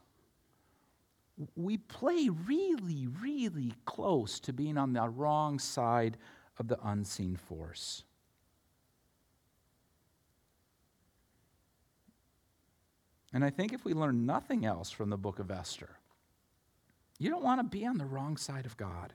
we 1.55 1.77
play 1.77 2.29
really, 2.29 3.07
really 3.21 3.73
close 3.85 4.39
to 4.41 4.53
being 4.53 4.77
on 4.77 4.93
the 4.93 5.09
wrong 5.09 5.59
side 5.59 6.17
of 6.59 6.67
the 6.67 6.77
unseen 6.83 7.35
force. 7.35 8.03
And 13.33 13.43
I 13.43 13.49
think 13.49 13.73
if 13.73 13.83
we 13.83 13.93
learn 13.93 14.27
nothing 14.27 14.63
else 14.63 14.91
from 14.91 15.09
the 15.09 15.17
book 15.17 15.39
of 15.39 15.49
Esther, 15.49 15.97
you 17.17 17.29
don't 17.29 17.43
want 17.43 17.59
to 17.59 17.63
be 17.63 17.85
on 17.85 17.97
the 17.97 18.05
wrong 18.05 18.37
side 18.37 18.67
of 18.67 18.77
God. 18.77 19.13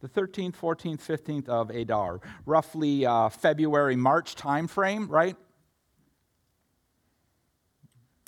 The 0.00 0.08
13th, 0.08 0.56
14th, 0.56 1.00
15th 1.00 1.48
of 1.50 1.68
Adar, 1.68 2.20
roughly 2.46 3.04
uh, 3.04 3.28
February, 3.28 3.96
March 3.96 4.34
time 4.34 4.66
frame, 4.66 5.08
right? 5.08 5.36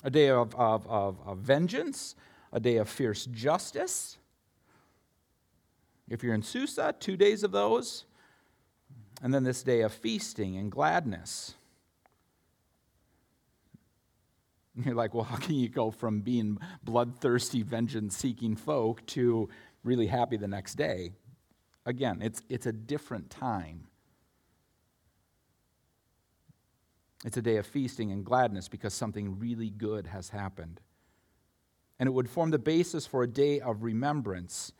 A 0.02 0.10
day 0.10 0.30
of, 0.30 0.54
of, 0.54 0.86
of, 0.86 1.18
of 1.24 1.38
vengeance, 1.38 2.16
a 2.52 2.60
day 2.60 2.76
of 2.76 2.88
fierce 2.88 3.26
justice. 3.26 4.18
If 6.08 6.22
you're 6.22 6.34
in 6.34 6.42
Susa, 6.42 6.94
two 6.98 7.16
days 7.16 7.42
of 7.42 7.52
those. 7.52 8.04
And 9.22 9.32
then 9.32 9.44
this 9.44 9.62
day 9.62 9.82
of 9.82 9.92
feasting 9.92 10.56
and 10.56 10.70
gladness. 10.70 11.54
You're 14.84 14.94
like, 14.94 15.14
well, 15.14 15.24
how 15.24 15.36
can 15.36 15.54
you 15.54 15.68
go 15.68 15.90
from 15.90 16.20
being 16.20 16.58
bloodthirsty, 16.82 17.62
vengeance 17.62 18.16
seeking 18.16 18.56
folk 18.56 19.04
to 19.06 19.48
really 19.84 20.06
happy 20.06 20.36
the 20.36 20.48
next 20.48 20.74
day? 20.74 21.12
Again, 21.84 22.20
it's, 22.22 22.42
it's 22.48 22.66
a 22.66 22.72
different 22.72 23.30
time. 23.30 23.86
It's 27.24 27.36
a 27.36 27.42
day 27.42 27.56
of 27.56 27.66
feasting 27.66 28.10
and 28.10 28.24
gladness 28.24 28.68
because 28.68 28.94
something 28.94 29.38
really 29.38 29.70
good 29.70 30.08
has 30.08 30.30
happened. 30.30 30.80
And 31.98 32.08
it 32.08 32.12
would 32.12 32.28
form 32.28 32.50
the 32.50 32.58
basis 32.58 33.06
for 33.06 33.22
a 33.22 33.28
day 33.28 33.60
of 33.60 33.84
remembrance. 33.84 34.72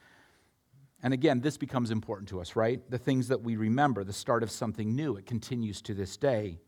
And 1.03 1.15
again, 1.15 1.41
this 1.41 1.57
becomes 1.57 1.91
important 1.91 2.29
to 2.31 2.41
us, 2.41 2.57
right? 2.57 2.81
The 2.91 2.99
things 2.99 3.29
that 3.29 3.43
we 3.43 3.57
remember, 3.57 4.03
the 4.03 4.13
start 4.13 4.43
of 4.43 4.51
something 4.51 4.95
new. 4.97 5.17
It 5.17 5.27
continues 5.27 5.81
to 5.83 5.95
this 5.95 6.17
day. 6.17 6.59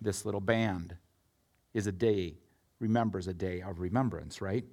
This 0.00 0.24
little 0.24 0.40
band 0.40 0.96
is 1.74 1.86
a 1.86 1.92
day, 1.92 2.38
remembers 2.78 3.26
a 3.26 3.34
day 3.34 3.60
of 3.60 3.80
remembrance, 3.80 4.40
right? 4.40 4.64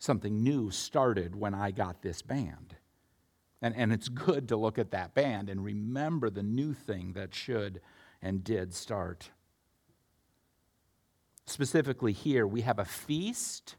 Something 0.00 0.42
new 0.42 0.70
started 0.70 1.36
when 1.36 1.54
I 1.54 1.70
got 1.70 2.02
this 2.02 2.22
band. 2.22 2.74
And, 3.60 3.76
and 3.76 3.92
it's 3.92 4.08
good 4.08 4.48
to 4.48 4.56
look 4.56 4.78
at 4.78 4.92
that 4.92 5.14
band 5.14 5.50
and 5.50 5.64
remember 5.64 6.30
the 6.30 6.42
new 6.42 6.74
thing 6.74 7.12
that 7.14 7.34
should 7.34 7.80
and 8.22 8.44
did 8.44 8.74
start. 8.74 9.30
Specifically, 11.46 12.12
here, 12.12 12.46
we 12.46 12.60
have 12.62 12.78
a 12.78 12.84
feast 12.84 13.76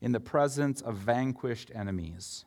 in 0.00 0.12
the 0.12 0.20
presence 0.20 0.80
of 0.82 0.96
vanquished 0.96 1.70
enemies. 1.74 2.44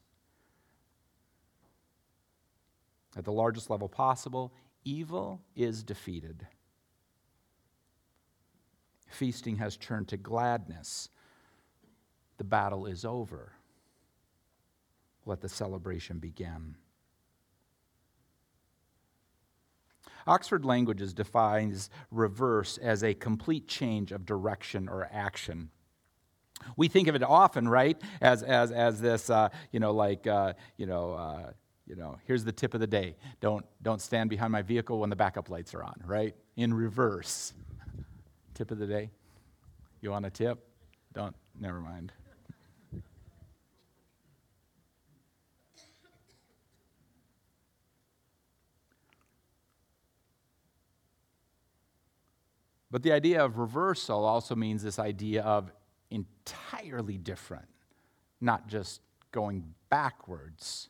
At 3.17 3.25
the 3.25 3.31
largest 3.31 3.69
level 3.69 3.89
possible, 3.89 4.53
evil 4.85 5.41
is 5.55 5.83
defeated. 5.83 6.45
Feasting 9.07 9.57
has 9.57 9.75
turned 9.75 10.07
to 10.09 10.17
gladness. 10.17 11.09
The 12.37 12.43
battle 12.43 12.85
is 12.85 13.03
over. 13.03 13.53
Let 15.25 15.41
the 15.41 15.49
celebration 15.49 16.19
begin. 16.19 16.75
Oxford 20.29 20.63
Languages 20.63 21.11
defines 21.11 21.89
reverse 22.11 22.77
as 22.77 23.03
a 23.03 23.15
complete 23.15 23.67
change 23.67 24.11
of 24.11 24.27
direction 24.27 24.87
or 24.87 25.09
action. 25.11 25.69
We 26.77 26.87
think 26.87 27.07
of 27.07 27.15
it 27.15 27.23
often, 27.23 27.67
right, 27.67 27.99
as, 28.21 28.43
as, 28.43 28.71
as 28.71 29.01
this, 29.01 29.31
uh, 29.31 29.49
you 29.71 29.79
know, 29.79 29.91
like, 29.91 30.27
uh, 30.27 30.53
you 30.77 30.85
know, 30.85 31.13
uh, 31.13 31.51
you 31.87 31.95
know, 31.95 32.19
here's 32.27 32.43
the 32.43 32.51
tip 32.51 32.75
of 32.75 32.79
the 32.79 32.87
day. 32.87 33.15
Don't, 33.41 33.65
don't 33.81 33.99
stand 34.01 34.29
behind 34.29 34.51
my 34.51 34.61
vehicle 34.61 34.99
when 34.99 35.09
the 35.09 35.15
backup 35.15 35.49
lights 35.49 35.73
are 35.73 35.83
on, 35.83 35.99
right? 36.05 36.35
In 36.57 36.71
reverse. 36.73 37.53
Tip 38.53 38.69
of 38.69 38.77
the 38.77 38.85
day? 38.85 39.09
You 40.01 40.11
want 40.11 40.27
a 40.27 40.29
tip? 40.29 40.59
Don't, 41.13 41.35
never 41.59 41.81
mind. 41.81 42.11
But 52.91 53.03
the 53.03 53.11
idea 53.11 53.43
of 53.43 53.57
reversal 53.57 54.25
also 54.25 54.55
means 54.55 54.81
this 54.81 54.99
idea 54.99 55.43
of 55.43 55.71
entirely 56.09 57.17
different, 57.17 57.67
not 58.41 58.67
just 58.67 59.01
going 59.31 59.75
backwards. 59.89 60.89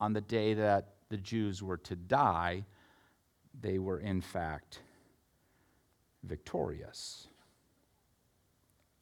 On 0.00 0.12
the 0.12 0.20
day 0.20 0.54
that 0.54 0.94
the 1.08 1.16
Jews 1.16 1.62
were 1.62 1.76
to 1.78 1.96
die, 1.96 2.64
they 3.60 3.78
were 3.78 4.00
in 4.00 4.20
fact 4.20 4.80
victorious. 6.24 7.28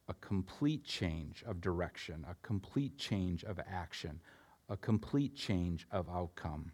A 0.08 0.14
complete 0.14 0.84
change 0.84 1.42
of 1.46 1.60
direction, 1.60 2.24
a 2.28 2.36
complete 2.46 2.96
change 2.96 3.44
of 3.44 3.58
action, 3.66 4.20
a 4.68 4.76
complete 4.76 5.34
change 5.34 5.86
of 5.90 6.08
outcome. 6.08 6.70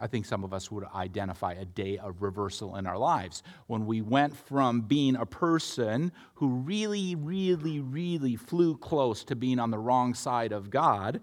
I 0.00 0.08
think 0.08 0.26
some 0.26 0.42
of 0.42 0.52
us 0.52 0.72
would 0.72 0.84
identify 0.92 1.52
a 1.52 1.64
day 1.64 1.98
of 1.98 2.20
reversal 2.20 2.76
in 2.76 2.86
our 2.86 2.98
lives 2.98 3.44
when 3.68 3.86
we 3.86 4.02
went 4.02 4.36
from 4.36 4.80
being 4.80 5.14
a 5.14 5.24
person 5.24 6.10
who 6.34 6.48
really, 6.48 7.14
really, 7.14 7.78
really 7.78 8.34
flew 8.34 8.76
close 8.76 9.22
to 9.24 9.36
being 9.36 9.60
on 9.60 9.70
the 9.70 9.78
wrong 9.78 10.12
side 10.14 10.50
of 10.50 10.68
God 10.68 11.20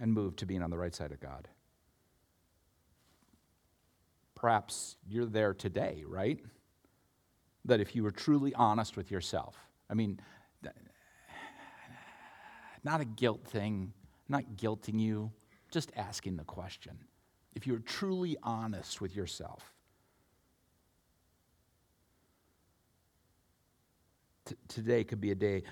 and 0.00 0.12
moved 0.12 0.40
to 0.40 0.46
being 0.46 0.62
on 0.62 0.70
the 0.70 0.78
right 0.78 0.94
side 0.94 1.12
of 1.12 1.20
God. 1.20 1.46
Perhaps 4.34 4.96
you're 5.08 5.26
there 5.26 5.54
today, 5.54 6.02
right? 6.04 6.40
That 7.64 7.78
if 7.78 7.94
you 7.94 8.02
were 8.02 8.10
truly 8.10 8.52
honest 8.54 8.96
with 8.96 9.08
yourself, 9.08 9.56
I 9.88 9.94
mean, 9.94 10.18
not 12.82 13.00
a 13.00 13.04
guilt 13.04 13.44
thing 13.46 13.92
not 14.32 14.56
guilting 14.56 14.98
you, 14.98 15.30
just 15.70 15.92
asking 15.96 16.36
the 16.36 16.44
question. 16.44 16.98
If 17.54 17.66
you're 17.66 17.78
truly 17.78 18.36
honest 18.42 19.00
with 19.00 19.14
yourself, 19.14 19.72
T- 24.44 24.56
today 24.66 25.04
could 25.04 25.20
be 25.20 25.30
a 25.30 25.36
day 25.36 25.62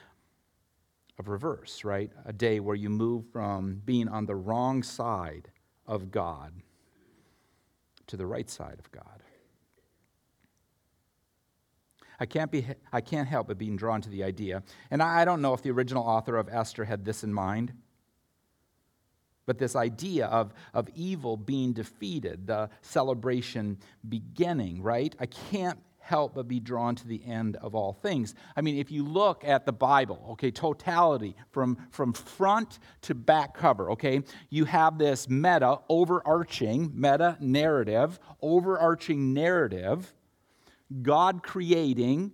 of 1.19 1.29
reverse, 1.29 1.85
right? 1.85 2.11
A 2.25 2.33
day 2.33 2.61
where 2.61 2.76
you 2.76 2.88
move 2.88 3.25
from 3.33 3.83
being 3.85 4.09
on 4.09 4.26
the 4.26 4.37
wrong 4.37 4.83
side 4.83 5.50
of 5.87 6.11
God 6.11 6.52
to 8.07 8.17
the 8.17 8.26
right 8.26 8.49
side 8.49 8.79
of 8.79 8.90
God. 8.93 9.23
I 12.21 12.26
can't, 12.26 12.50
be, 12.50 12.67
I 12.93 13.00
can't 13.00 13.26
help 13.26 13.49
but 13.49 13.59
being 13.59 13.76
drawn 13.76 14.02
to 14.02 14.11
the 14.11 14.23
idea, 14.23 14.62
and 14.90 15.02
I 15.02 15.25
don't 15.25 15.40
know 15.40 15.55
if 15.55 15.62
the 15.62 15.71
original 15.71 16.05
author 16.05 16.37
of 16.37 16.49
Esther 16.49 16.85
had 16.85 17.05
this 17.05 17.25
in 17.25 17.33
mind. 17.33 17.73
But 19.50 19.59
this 19.59 19.75
idea 19.75 20.26
of, 20.26 20.54
of 20.73 20.88
evil 20.95 21.37
being 21.37 21.73
defeated, 21.73 22.47
the 22.47 22.71
celebration 22.83 23.78
beginning, 24.09 24.80
right? 24.80 25.12
I 25.19 25.26
can't 25.26 25.76
help 25.99 26.37
but 26.37 26.47
be 26.47 26.61
drawn 26.61 26.95
to 26.95 27.09
the 27.09 27.21
end 27.25 27.57
of 27.57 27.75
all 27.75 27.92
things. 27.92 28.37
I 28.54 28.61
mean, 28.61 28.78
if 28.78 28.92
you 28.92 29.02
look 29.02 29.42
at 29.45 29.66
the 29.66 29.73
Bible, 29.73 30.25
okay, 30.30 30.52
totality 30.52 31.35
from, 31.50 31.78
from 31.90 32.12
front 32.12 32.78
to 33.02 33.16
back 33.16 33.54
cover, 33.54 33.90
okay, 33.90 34.23
you 34.50 34.66
have 34.66 34.99
this 34.99 35.28
meta, 35.28 35.80
overarching, 35.88 36.92
meta 36.95 37.37
narrative, 37.40 38.21
overarching 38.40 39.35
narrative, 39.35 40.14
God 41.02 41.42
creating, 41.42 42.30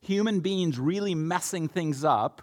human 0.00 0.40
beings 0.40 0.78
really 0.78 1.14
messing 1.14 1.68
things 1.68 2.04
up 2.04 2.40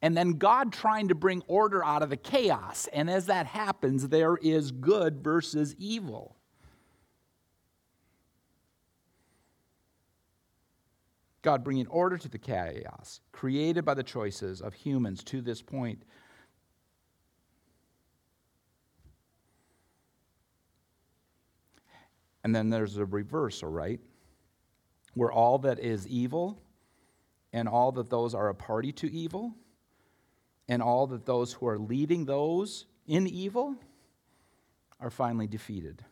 and 0.00 0.16
then 0.16 0.32
God 0.32 0.72
trying 0.72 1.08
to 1.08 1.14
bring 1.14 1.42
order 1.48 1.84
out 1.84 2.02
of 2.02 2.10
the 2.10 2.16
chaos. 2.16 2.88
And 2.92 3.10
as 3.10 3.26
that 3.26 3.46
happens, 3.46 4.08
there 4.08 4.36
is 4.36 4.70
good 4.70 5.22
versus 5.22 5.74
evil. 5.78 6.36
God 11.42 11.64
bringing 11.64 11.86
order 11.88 12.16
to 12.16 12.28
the 12.28 12.38
chaos 12.38 13.20
created 13.32 13.84
by 13.84 13.94
the 13.94 14.02
choices 14.02 14.60
of 14.60 14.74
humans 14.74 15.24
to 15.24 15.40
this 15.40 15.62
point. 15.62 16.02
And 22.44 22.54
then 22.54 22.70
there's 22.70 22.96
a 22.98 23.04
reversal, 23.04 23.68
right? 23.68 24.00
Where 25.14 25.32
all 25.32 25.58
that 25.58 25.80
is 25.80 26.06
evil 26.06 26.62
and 27.52 27.68
all 27.68 27.90
that 27.92 28.10
those 28.10 28.34
are 28.34 28.48
a 28.48 28.54
party 28.54 28.92
to 28.92 29.12
evil 29.12 29.56
and 30.68 30.82
all 30.82 31.06
that 31.08 31.24
those 31.24 31.52
who 31.54 31.66
are 31.66 31.78
leading 31.78 32.26
those 32.26 32.86
in 33.06 33.26
evil 33.26 33.74
are 35.00 35.10
finally 35.10 35.46
defeated. 35.46 36.04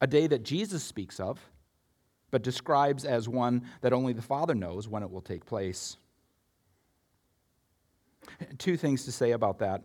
A 0.00 0.06
day 0.06 0.26
that 0.26 0.42
Jesus 0.42 0.84
speaks 0.84 1.18
of, 1.18 1.40
but 2.30 2.42
describes 2.42 3.04
as 3.04 3.28
one 3.28 3.62
that 3.80 3.92
only 3.92 4.12
the 4.12 4.22
Father 4.22 4.54
knows 4.54 4.88
when 4.88 5.02
it 5.02 5.10
will 5.10 5.22
take 5.22 5.44
place. 5.44 5.96
Two 8.58 8.76
things 8.76 9.04
to 9.04 9.12
say 9.12 9.32
about 9.32 9.58
that. 9.58 9.82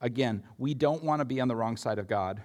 Again, 0.00 0.42
we 0.58 0.74
don't 0.74 1.02
want 1.02 1.20
to 1.20 1.24
be 1.24 1.40
on 1.40 1.48
the 1.48 1.56
wrong 1.56 1.76
side 1.76 1.98
of 1.98 2.06
God. 2.06 2.42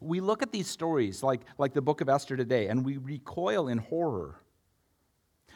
We 0.00 0.20
look 0.20 0.42
at 0.42 0.52
these 0.52 0.68
stories 0.68 1.22
like, 1.22 1.42
like 1.58 1.74
the 1.74 1.82
book 1.82 2.00
of 2.00 2.08
Esther 2.08 2.36
today 2.36 2.68
and 2.68 2.84
we 2.84 2.98
recoil 2.98 3.68
in 3.68 3.78
horror. 3.78 4.40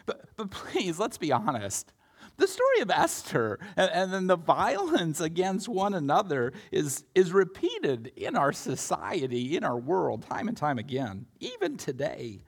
But, 0.07 0.25
but 0.37 0.51
please, 0.51 0.99
let's 0.99 1.19
be 1.19 1.33
honest 1.33 1.93
the 2.41 2.49
story 2.49 2.81
of 2.81 2.91
Esther 2.91 3.59
and, 3.77 3.91
and, 3.93 4.13
then 4.13 4.27
the 4.27 4.37
violence 4.37 5.21
against 5.21 5.69
one 5.69 5.95
another 5.95 6.53
is, 6.73 7.05
is 7.15 7.33
repeated 7.33 8.13
in 8.17 8.37
our 8.37 8.53
society, 8.53 9.57
in 9.57 9.63
our 9.63 9.79
world, 9.79 10.23
time 10.23 10.49
and 10.49 10.57
time 10.57 10.79
again, 10.79 11.27
even 11.39 11.77
today. 11.77 12.43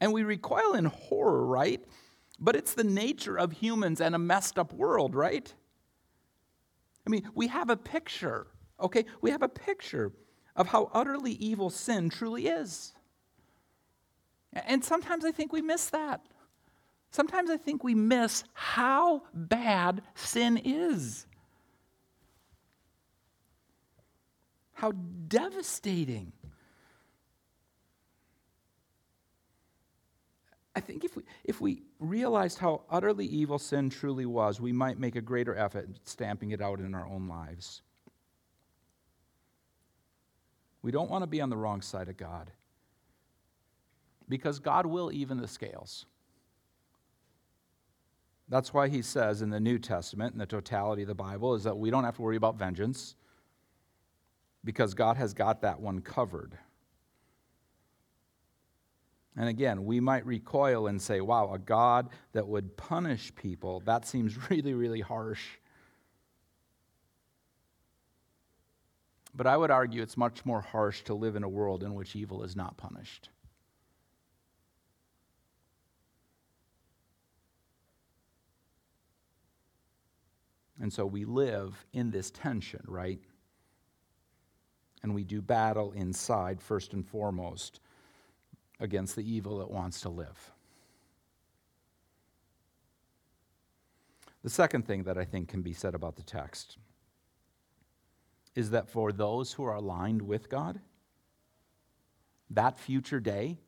And 0.00 0.12
we 0.12 0.22
recoil 0.24 0.74
in 0.74 0.84
horror, 0.84 1.44
right? 1.46 1.82
But 2.38 2.56
it's 2.56 2.74
the 2.74 2.84
nature 2.84 3.38
of 3.38 3.52
humans 3.52 4.00
and 4.00 4.14
a 4.14 4.18
messed 4.18 4.58
up 4.58 4.72
world, 4.72 5.14
right? 5.14 5.52
I 7.06 7.10
mean, 7.10 7.28
we 7.34 7.48
have 7.48 7.70
a 7.70 7.76
picture, 7.76 8.46
okay? 8.80 9.06
We 9.20 9.30
have 9.30 9.42
a 9.42 9.48
picture 9.48 10.12
of 10.54 10.68
how 10.68 10.90
utterly 10.92 11.32
evil 11.32 11.70
sin 11.70 12.10
truly 12.10 12.46
is. 12.46 12.92
And 14.52 14.84
sometimes 14.84 15.24
I 15.24 15.32
think 15.32 15.52
we 15.52 15.62
miss 15.62 15.88
that. 15.90 16.20
Sometimes 17.12 17.50
I 17.50 17.58
think 17.58 17.84
we 17.84 17.94
miss 17.94 18.42
how 18.54 19.24
bad 19.34 20.00
sin 20.14 20.56
is. 20.56 21.26
How 24.72 24.92
devastating. 25.28 26.32
I 30.74 30.80
think 30.80 31.04
if 31.04 31.14
we, 31.14 31.22
if 31.44 31.60
we 31.60 31.82
realized 32.00 32.56
how 32.56 32.80
utterly 32.88 33.26
evil 33.26 33.58
sin 33.58 33.90
truly 33.90 34.24
was, 34.24 34.58
we 34.58 34.72
might 34.72 34.98
make 34.98 35.14
a 35.14 35.20
greater 35.20 35.54
effort 35.54 35.90
at 35.90 36.08
stamping 36.08 36.52
it 36.52 36.62
out 36.62 36.80
in 36.80 36.94
our 36.94 37.06
own 37.06 37.28
lives. 37.28 37.82
We 40.80 40.90
don't 40.92 41.10
want 41.10 41.24
to 41.24 41.28
be 41.28 41.42
on 41.42 41.50
the 41.50 41.58
wrong 41.58 41.82
side 41.82 42.08
of 42.08 42.16
God 42.16 42.50
because 44.30 44.58
God 44.58 44.86
will 44.86 45.12
even 45.12 45.36
the 45.36 45.46
scales. 45.46 46.06
That's 48.52 48.74
why 48.74 48.88
he 48.88 49.00
says 49.00 49.40
in 49.40 49.48
the 49.48 49.58
New 49.58 49.78
Testament, 49.78 50.34
in 50.34 50.38
the 50.38 50.44
totality 50.44 51.00
of 51.00 51.08
the 51.08 51.14
Bible, 51.14 51.54
is 51.54 51.64
that 51.64 51.78
we 51.78 51.88
don't 51.88 52.04
have 52.04 52.16
to 52.16 52.22
worry 52.22 52.36
about 52.36 52.58
vengeance 52.58 53.14
because 54.62 54.92
God 54.92 55.16
has 55.16 55.32
got 55.32 55.62
that 55.62 55.80
one 55.80 56.02
covered. 56.02 56.58
And 59.38 59.48
again, 59.48 59.86
we 59.86 60.00
might 60.00 60.26
recoil 60.26 60.88
and 60.88 61.00
say, 61.00 61.22
wow, 61.22 61.54
a 61.54 61.58
God 61.58 62.10
that 62.34 62.46
would 62.46 62.76
punish 62.76 63.34
people, 63.34 63.80
that 63.86 64.06
seems 64.06 64.36
really, 64.50 64.74
really 64.74 65.00
harsh. 65.00 65.42
But 69.34 69.46
I 69.46 69.56
would 69.56 69.70
argue 69.70 70.02
it's 70.02 70.18
much 70.18 70.44
more 70.44 70.60
harsh 70.60 71.04
to 71.04 71.14
live 71.14 71.36
in 71.36 71.42
a 71.42 71.48
world 71.48 71.82
in 71.82 71.94
which 71.94 72.14
evil 72.14 72.42
is 72.42 72.54
not 72.54 72.76
punished. 72.76 73.30
And 80.80 80.92
so 80.92 81.06
we 81.06 81.24
live 81.24 81.84
in 81.92 82.10
this 82.10 82.30
tension, 82.30 82.82
right? 82.86 83.20
And 85.02 85.14
we 85.14 85.24
do 85.24 85.42
battle 85.42 85.92
inside, 85.92 86.60
first 86.60 86.92
and 86.92 87.06
foremost, 87.06 87.80
against 88.80 89.16
the 89.16 89.30
evil 89.30 89.58
that 89.58 89.70
wants 89.70 90.00
to 90.02 90.08
live. 90.08 90.52
The 94.42 94.50
second 94.50 94.86
thing 94.86 95.04
that 95.04 95.16
I 95.16 95.24
think 95.24 95.48
can 95.48 95.62
be 95.62 95.72
said 95.72 95.94
about 95.94 96.16
the 96.16 96.22
text 96.22 96.78
is 98.54 98.70
that 98.70 98.88
for 98.88 99.12
those 99.12 99.52
who 99.52 99.64
are 99.64 99.74
aligned 99.74 100.22
with 100.22 100.48
God, 100.48 100.80
that 102.50 102.78
future 102.78 103.20
day, 103.20 103.58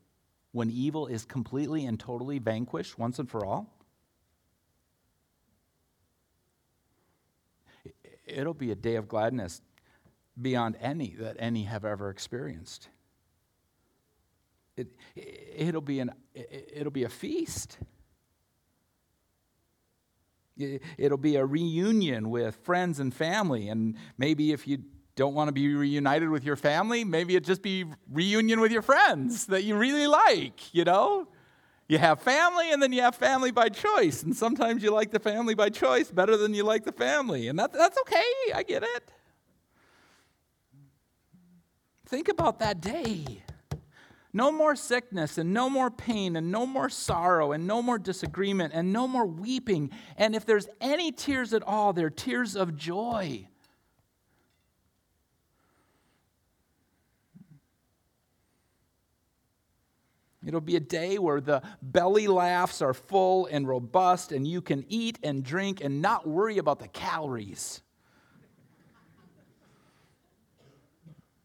when 0.52 0.70
evil 0.70 1.06
is 1.06 1.24
completely 1.24 1.86
and 1.86 1.98
totally 1.98 2.38
vanquished 2.38 2.98
once 2.98 3.18
and 3.18 3.30
for 3.30 3.44
all, 3.44 3.72
it'll 8.26 8.54
be 8.54 8.70
a 8.70 8.74
day 8.74 8.96
of 8.96 9.08
gladness 9.08 9.60
beyond 10.40 10.76
any 10.80 11.14
that 11.18 11.36
any 11.38 11.64
have 11.64 11.84
ever 11.84 12.10
experienced. 12.10 12.88
It, 14.76 14.88
it'll, 15.56 15.80
be 15.80 16.00
an, 16.00 16.12
it'll 16.34 16.90
be 16.90 17.04
a 17.04 17.08
feast. 17.08 17.78
It'll 20.56 21.18
be 21.18 21.36
a 21.36 21.44
reunion 21.44 22.30
with 22.30 22.56
friends 22.56 22.98
and 22.98 23.14
family. 23.14 23.68
And 23.68 23.96
maybe 24.18 24.52
if 24.52 24.66
you 24.66 24.78
don't 25.16 25.34
want 25.34 25.48
to 25.48 25.52
be 25.52 25.72
reunited 25.74 26.28
with 26.28 26.44
your 26.44 26.56
family, 26.56 27.04
maybe 27.04 27.36
it 27.36 27.44
just 27.44 27.62
be 27.62 27.84
reunion 28.10 28.60
with 28.60 28.72
your 28.72 28.82
friends 28.82 29.46
that 29.46 29.62
you 29.62 29.76
really 29.76 30.08
like, 30.08 30.74
you 30.74 30.84
know? 30.84 31.28
You 31.86 31.98
have 31.98 32.22
family 32.22 32.72
and 32.72 32.82
then 32.82 32.92
you 32.92 33.02
have 33.02 33.14
family 33.14 33.50
by 33.50 33.68
choice. 33.68 34.22
And 34.22 34.34
sometimes 34.34 34.82
you 34.82 34.90
like 34.90 35.10
the 35.10 35.18
family 35.18 35.54
by 35.54 35.68
choice 35.68 36.10
better 36.10 36.36
than 36.36 36.54
you 36.54 36.64
like 36.64 36.84
the 36.84 36.92
family. 36.92 37.48
And 37.48 37.58
that, 37.58 37.72
that's 37.72 37.98
okay. 37.98 38.22
I 38.54 38.62
get 38.62 38.82
it. 38.82 39.10
Think 42.06 42.28
about 42.28 42.58
that 42.60 42.80
day. 42.80 43.42
No 44.32 44.50
more 44.50 44.74
sickness 44.74 45.38
and 45.38 45.54
no 45.54 45.70
more 45.70 45.90
pain 45.90 46.36
and 46.36 46.50
no 46.50 46.66
more 46.66 46.88
sorrow 46.88 47.52
and 47.52 47.66
no 47.66 47.80
more 47.80 47.98
disagreement 47.98 48.72
and 48.74 48.92
no 48.92 49.06
more 49.06 49.26
weeping. 49.26 49.90
And 50.16 50.34
if 50.34 50.44
there's 50.44 50.66
any 50.80 51.12
tears 51.12 51.52
at 51.52 51.62
all, 51.62 51.92
they're 51.92 52.10
tears 52.10 52.56
of 52.56 52.76
joy. 52.76 53.46
It'll 60.46 60.60
be 60.60 60.76
a 60.76 60.80
day 60.80 61.18
where 61.18 61.40
the 61.40 61.62
belly 61.80 62.26
laughs 62.26 62.82
are 62.82 62.94
full 62.94 63.46
and 63.46 63.66
robust, 63.66 64.32
and 64.32 64.46
you 64.46 64.60
can 64.60 64.84
eat 64.88 65.18
and 65.22 65.42
drink 65.42 65.82
and 65.82 66.02
not 66.02 66.26
worry 66.26 66.58
about 66.58 66.78
the 66.78 66.88
calories. 66.88 67.80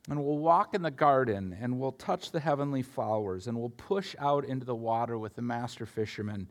And 0.10 0.24
we'll 0.24 0.40
walk 0.40 0.74
in 0.74 0.82
the 0.82 0.90
garden 0.90 1.56
and 1.62 1.80
we'll 1.80 1.92
touch 1.92 2.32
the 2.32 2.40
heavenly 2.40 2.82
flowers 2.82 3.46
and 3.46 3.56
we'll 3.56 3.70
push 3.70 4.16
out 4.18 4.44
into 4.44 4.66
the 4.66 4.76
water 4.76 5.20
with 5.20 5.36
the 5.36 5.44
master 5.44 5.86
fisherman. 5.86 6.50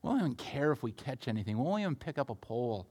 We 0.00 0.08
won't 0.08 0.22
even 0.22 0.34
care 0.36 0.70
if 0.70 0.84
we 0.84 0.92
catch 0.92 1.26
anything, 1.26 1.58
we 1.58 1.64
won't 1.64 1.82
even 1.82 1.96
pick 1.96 2.18
up 2.18 2.30
a 2.30 2.36
pole. 2.36 2.86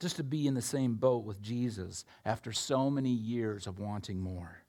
Just 0.00 0.16
to 0.16 0.24
be 0.24 0.48
in 0.48 0.54
the 0.54 0.60
same 0.60 0.94
boat 0.94 1.24
with 1.24 1.40
Jesus 1.40 2.04
after 2.24 2.52
so 2.52 2.90
many 2.90 3.10
years 3.10 3.68
of 3.68 3.78
wanting 3.78 4.18
more. 4.18 4.63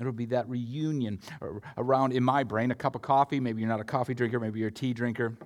It'll 0.00 0.12
be 0.12 0.26
that 0.26 0.48
reunion 0.48 1.20
around, 1.76 2.12
in 2.12 2.24
my 2.24 2.42
brain, 2.42 2.70
a 2.70 2.74
cup 2.74 2.94
of 2.94 3.02
coffee. 3.02 3.38
Maybe 3.38 3.60
you're 3.60 3.68
not 3.68 3.80
a 3.80 3.84
coffee 3.84 4.14
drinker, 4.14 4.40
maybe 4.40 4.58
you're 4.58 4.68
a 4.68 4.72
tea 4.72 4.94
drinker. 4.94 5.36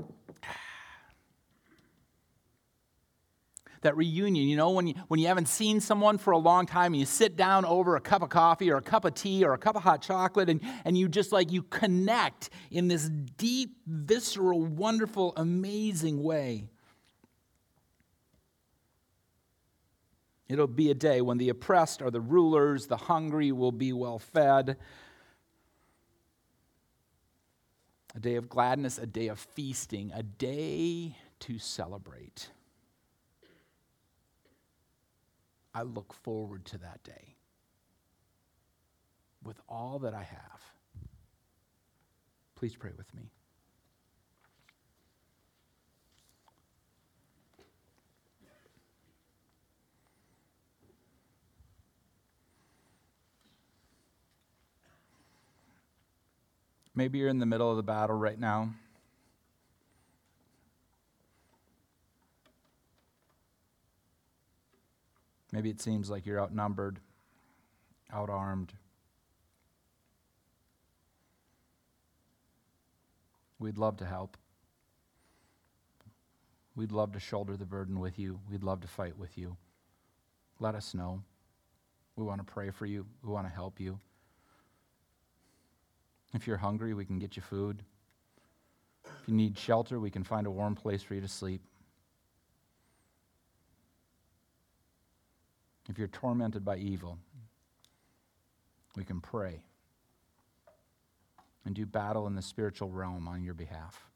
That 3.82 3.96
reunion, 3.96 4.46
you 4.46 4.58
know, 4.58 4.72
when 4.72 4.88
you, 4.88 4.94
when 5.08 5.18
you 5.20 5.26
haven't 5.26 5.48
seen 5.48 5.80
someone 5.80 6.18
for 6.18 6.32
a 6.32 6.38
long 6.38 6.66
time 6.66 6.92
and 6.92 7.00
you 7.00 7.06
sit 7.06 7.34
down 7.34 7.64
over 7.64 7.96
a 7.96 8.00
cup 8.00 8.20
of 8.20 8.28
coffee 8.28 8.70
or 8.70 8.76
a 8.76 8.82
cup 8.82 9.06
of 9.06 9.14
tea 9.14 9.42
or 9.42 9.54
a 9.54 9.58
cup 9.58 9.74
of 9.74 9.82
hot 9.82 10.02
chocolate 10.02 10.50
and, 10.50 10.60
and 10.84 10.98
you 10.98 11.08
just 11.08 11.32
like, 11.32 11.50
you 11.50 11.62
connect 11.62 12.50
in 12.70 12.88
this 12.88 13.08
deep, 13.38 13.78
visceral, 13.86 14.60
wonderful, 14.60 15.32
amazing 15.38 16.22
way. 16.22 16.68
It'll 20.50 20.66
be 20.66 20.90
a 20.90 20.94
day 20.94 21.20
when 21.20 21.38
the 21.38 21.48
oppressed 21.48 22.02
are 22.02 22.10
the 22.10 22.20
rulers, 22.20 22.88
the 22.88 22.96
hungry 22.96 23.52
will 23.52 23.70
be 23.70 23.92
well 23.92 24.18
fed. 24.18 24.76
A 28.16 28.18
day 28.18 28.34
of 28.34 28.48
gladness, 28.48 28.98
a 28.98 29.06
day 29.06 29.28
of 29.28 29.38
feasting, 29.38 30.10
a 30.12 30.24
day 30.24 31.16
to 31.38 31.60
celebrate. 31.60 32.50
I 35.72 35.82
look 35.82 36.12
forward 36.12 36.64
to 36.66 36.78
that 36.78 37.04
day 37.04 37.36
with 39.44 39.60
all 39.68 40.00
that 40.00 40.14
I 40.14 40.24
have. 40.24 40.62
Please 42.56 42.74
pray 42.74 42.90
with 42.98 43.14
me. 43.14 43.30
Maybe 56.94 57.18
you're 57.18 57.28
in 57.28 57.38
the 57.38 57.46
middle 57.46 57.70
of 57.70 57.76
the 57.76 57.82
battle 57.82 58.16
right 58.16 58.38
now. 58.38 58.70
Maybe 65.52 65.70
it 65.70 65.80
seems 65.80 66.10
like 66.10 66.26
you're 66.26 66.40
outnumbered, 66.40 67.00
outarmed. 68.12 68.70
We'd 73.58 73.78
love 73.78 73.96
to 73.98 74.06
help. 74.06 74.36
We'd 76.76 76.92
love 76.92 77.12
to 77.12 77.20
shoulder 77.20 77.56
the 77.56 77.66
burden 77.66 78.00
with 78.00 78.18
you. 78.18 78.40
We'd 78.48 78.62
love 78.62 78.80
to 78.80 78.88
fight 78.88 79.18
with 79.18 79.36
you. 79.36 79.56
Let 80.60 80.74
us 80.74 80.94
know. 80.94 81.22
We 82.16 82.24
want 82.24 82.46
to 82.46 82.52
pray 82.52 82.70
for 82.70 82.86
you. 82.86 83.06
We 83.22 83.32
want 83.32 83.46
to 83.46 83.52
help 83.52 83.80
you. 83.80 83.98
If 86.32 86.46
you're 86.46 86.56
hungry, 86.56 86.94
we 86.94 87.04
can 87.04 87.18
get 87.18 87.36
you 87.36 87.42
food. 87.42 87.82
If 89.04 89.28
you 89.28 89.34
need 89.34 89.58
shelter, 89.58 89.98
we 89.98 90.10
can 90.10 90.24
find 90.24 90.46
a 90.46 90.50
warm 90.50 90.74
place 90.74 91.02
for 91.02 91.14
you 91.14 91.20
to 91.20 91.28
sleep. 91.28 91.62
If 95.88 95.98
you're 95.98 96.08
tormented 96.08 96.64
by 96.64 96.76
evil, 96.76 97.18
we 98.96 99.04
can 99.04 99.20
pray 99.20 99.64
and 101.64 101.74
do 101.74 101.84
battle 101.84 102.26
in 102.26 102.36
the 102.36 102.42
spiritual 102.42 102.90
realm 102.90 103.26
on 103.26 103.42
your 103.42 103.54
behalf. 103.54 104.06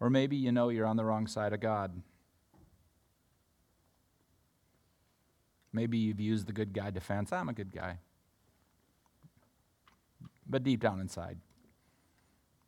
Or 0.00 0.10
maybe 0.10 0.34
you 0.34 0.50
know 0.50 0.70
you're 0.70 0.86
on 0.86 0.96
the 0.96 1.04
wrong 1.04 1.26
side 1.26 1.52
of 1.52 1.60
God. 1.60 2.02
Maybe 5.72 5.98
you've 5.98 6.20
used 6.20 6.46
the 6.46 6.52
good 6.52 6.72
guy 6.72 6.90
defense. 6.90 7.32
I'm 7.32 7.48
a 7.48 7.52
good 7.52 7.72
guy. 7.72 7.98
But 10.46 10.62
deep 10.62 10.80
down 10.80 11.00
inside, 11.00 11.38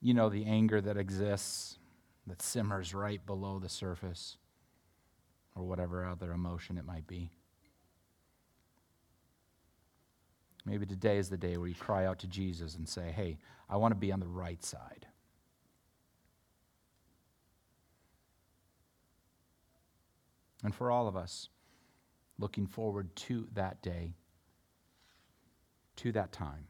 you 0.00 0.14
know 0.14 0.28
the 0.28 0.46
anger 0.46 0.80
that 0.80 0.96
exists, 0.96 1.78
that 2.26 2.40
simmers 2.40 2.94
right 2.94 3.24
below 3.26 3.58
the 3.58 3.68
surface, 3.68 4.38
or 5.54 5.64
whatever 5.64 6.06
other 6.06 6.32
emotion 6.32 6.78
it 6.78 6.84
might 6.84 7.06
be. 7.06 7.30
Maybe 10.66 10.86
today 10.86 11.18
is 11.18 11.28
the 11.28 11.36
day 11.36 11.56
where 11.58 11.68
you 11.68 11.74
cry 11.74 12.06
out 12.06 12.20
to 12.20 12.26
Jesus 12.26 12.74
and 12.74 12.88
say, 12.88 13.12
Hey, 13.14 13.38
I 13.68 13.76
want 13.76 13.92
to 13.92 13.98
be 13.98 14.12
on 14.12 14.20
the 14.20 14.26
right 14.26 14.64
side. 14.64 15.06
And 20.62 20.74
for 20.74 20.90
all 20.90 21.06
of 21.06 21.16
us, 21.16 21.50
looking 22.38 22.66
forward 22.66 23.14
to 23.16 23.48
that 23.54 23.82
day, 23.82 24.14
to 25.96 26.12
that 26.12 26.32
time 26.32 26.66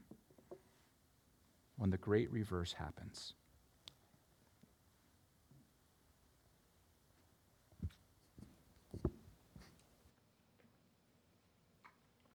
when 1.77 1.91
the 1.91 1.97
great 1.97 2.31
reverse 2.31 2.73
happens. 2.73 3.35